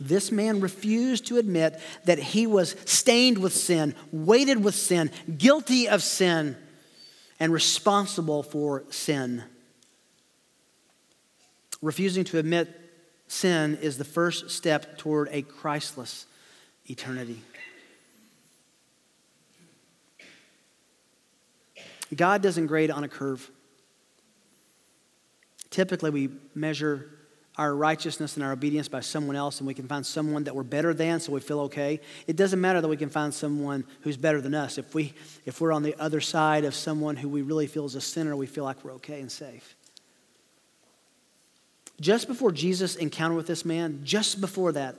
This 0.00 0.32
man 0.32 0.60
refused 0.60 1.26
to 1.26 1.38
admit 1.38 1.80
that 2.04 2.18
he 2.18 2.46
was 2.46 2.74
stained 2.84 3.38
with 3.38 3.54
sin, 3.54 3.94
weighted 4.10 4.62
with 4.62 4.74
sin, 4.74 5.10
guilty 5.38 5.88
of 5.88 6.02
sin, 6.02 6.56
and 7.38 7.52
responsible 7.52 8.42
for 8.42 8.84
sin. 8.90 9.44
Refusing 11.84 12.24
to 12.24 12.38
admit 12.38 12.80
sin 13.28 13.78
is 13.82 13.98
the 13.98 14.06
first 14.06 14.48
step 14.48 14.96
toward 14.96 15.28
a 15.30 15.42
Christless 15.42 16.24
eternity. 16.86 17.42
God 22.16 22.40
doesn't 22.40 22.68
grade 22.68 22.90
on 22.90 23.04
a 23.04 23.08
curve. 23.08 23.50
Typically, 25.68 26.08
we 26.08 26.30
measure 26.54 27.10
our 27.58 27.76
righteousness 27.76 28.36
and 28.36 28.44
our 28.46 28.52
obedience 28.52 28.88
by 28.88 29.00
someone 29.00 29.36
else, 29.36 29.58
and 29.58 29.66
we 29.66 29.74
can 29.74 29.86
find 29.86 30.06
someone 30.06 30.44
that 30.44 30.56
we're 30.56 30.62
better 30.62 30.94
than, 30.94 31.20
so 31.20 31.32
we 31.32 31.40
feel 31.40 31.60
okay. 31.60 32.00
It 32.26 32.36
doesn't 32.36 32.62
matter 32.62 32.80
that 32.80 32.88
we 32.88 32.96
can 32.96 33.10
find 33.10 33.34
someone 33.34 33.84
who's 34.00 34.16
better 34.16 34.40
than 34.40 34.54
us. 34.54 34.78
If, 34.78 34.94
we, 34.94 35.12
if 35.44 35.60
we're 35.60 35.72
on 35.72 35.82
the 35.82 35.94
other 36.00 36.22
side 36.22 36.64
of 36.64 36.74
someone 36.74 37.16
who 37.16 37.28
we 37.28 37.42
really 37.42 37.66
feel 37.66 37.84
is 37.84 37.94
a 37.94 38.00
sinner, 38.00 38.34
we 38.36 38.46
feel 38.46 38.64
like 38.64 38.82
we're 38.82 38.94
okay 38.94 39.20
and 39.20 39.30
safe. 39.30 39.76
Just 42.00 42.26
before 42.26 42.52
Jesus' 42.52 42.96
encounter 42.96 43.34
with 43.34 43.46
this 43.46 43.64
man, 43.64 44.00
just 44.04 44.40
before 44.40 44.72
that, 44.72 44.96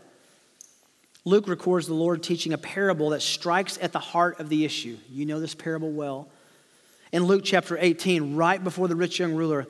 Luke 1.25 1.47
records 1.47 1.87
the 1.87 1.93
Lord 1.93 2.21
teaching 2.21 2.53
a 2.53 2.57
parable 2.57 3.09
that 3.09 3.21
strikes 3.21 3.77
at 3.81 3.91
the 3.91 3.99
heart 3.99 4.39
of 4.39 4.49
the 4.49 4.63
issue. 4.63 4.97
You 5.09 5.25
know 5.25 5.39
this 5.39 5.55
parable 5.55 5.91
well. 5.91 6.27
In 7.11 7.23
Luke 7.23 7.41
chapter 7.43 7.77
18, 7.79 8.35
right 8.35 8.63
before 8.63 8.87
the 8.87 8.95
rich 8.95 9.19
young 9.19 9.33
ruler, 9.33 9.65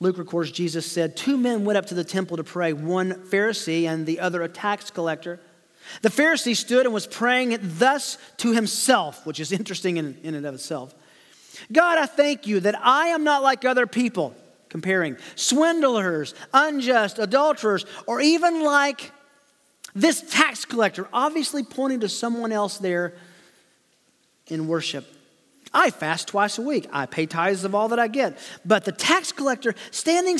Luke 0.00 0.18
records 0.18 0.50
Jesus 0.50 0.90
said, 0.90 1.16
Two 1.16 1.36
men 1.36 1.64
went 1.64 1.76
up 1.76 1.86
to 1.86 1.94
the 1.94 2.04
temple 2.04 2.38
to 2.38 2.44
pray, 2.44 2.72
one 2.72 3.12
Pharisee 3.12 3.84
and 3.84 4.04
the 4.06 4.20
other 4.20 4.42
a 4.42 4.48
tax 4.48 4.90
collector. 4.90 5.38
The 6.02 6.08
Pharisee 6.08 6.56
stood 6.56 6.86
and 6.86 6.94
was 6.94 7.06
praying 7.06 7.58
thus 7.60 8.18
to 8.38 8.52
himself, 8.52 9.26
which 9.26 9.40
is 9.40 9.52
interesting 9.52 9.96
in, 9.96 10.18
in 10.22 10.34
and 10.34 10.44
of 10.46 10.54
itself 10.54 10.94
God, 11.72 11.98
I 11.98 12.06
thank 12.06 12.46
you 12.46 12.60
that 12.60 12.74
I 12.82 13.08
am 13.08 13.24
not 13.24 13.42
like 13.42 13.64
other 13.64 13.86
people 13.86 14.34
comparing 14.70 15.18
swindlers, 15.34 16.34
unjust, 16.54 17.18
adulterers, 17.18 17.84
or 18.06 18.20
even 18.20 18.64
like 18.64 19.12
this 19.94 20.22
tax 20.30 20.64
collector, 20.64 21.08
obviously 21.12 21.62
pointing 21.62 22.00
to 22.00 22.08
someone 22.08 22.52
else 22.52 22.78
there 22.78 23.12
in 24.46 24.66
worship. 24.66 25.06
I 25.72 25.90
fast 25.90 26.28
twice 26.28 26.58
a 26.58 26.62
week. 26.62 26.88
I 26.92 27.06
pay 27.06 27.26
tithes 27.26 27.64
of 27.64 27.74
all 27.74 27.88
that 27.88 27.98
I 27.98 28.08
get. 28.08 28.38
But 28.64 28.84
the 28.84 28.92
tax 28.92 29.30
collector 29.30 29.74
standing 29.92 30.38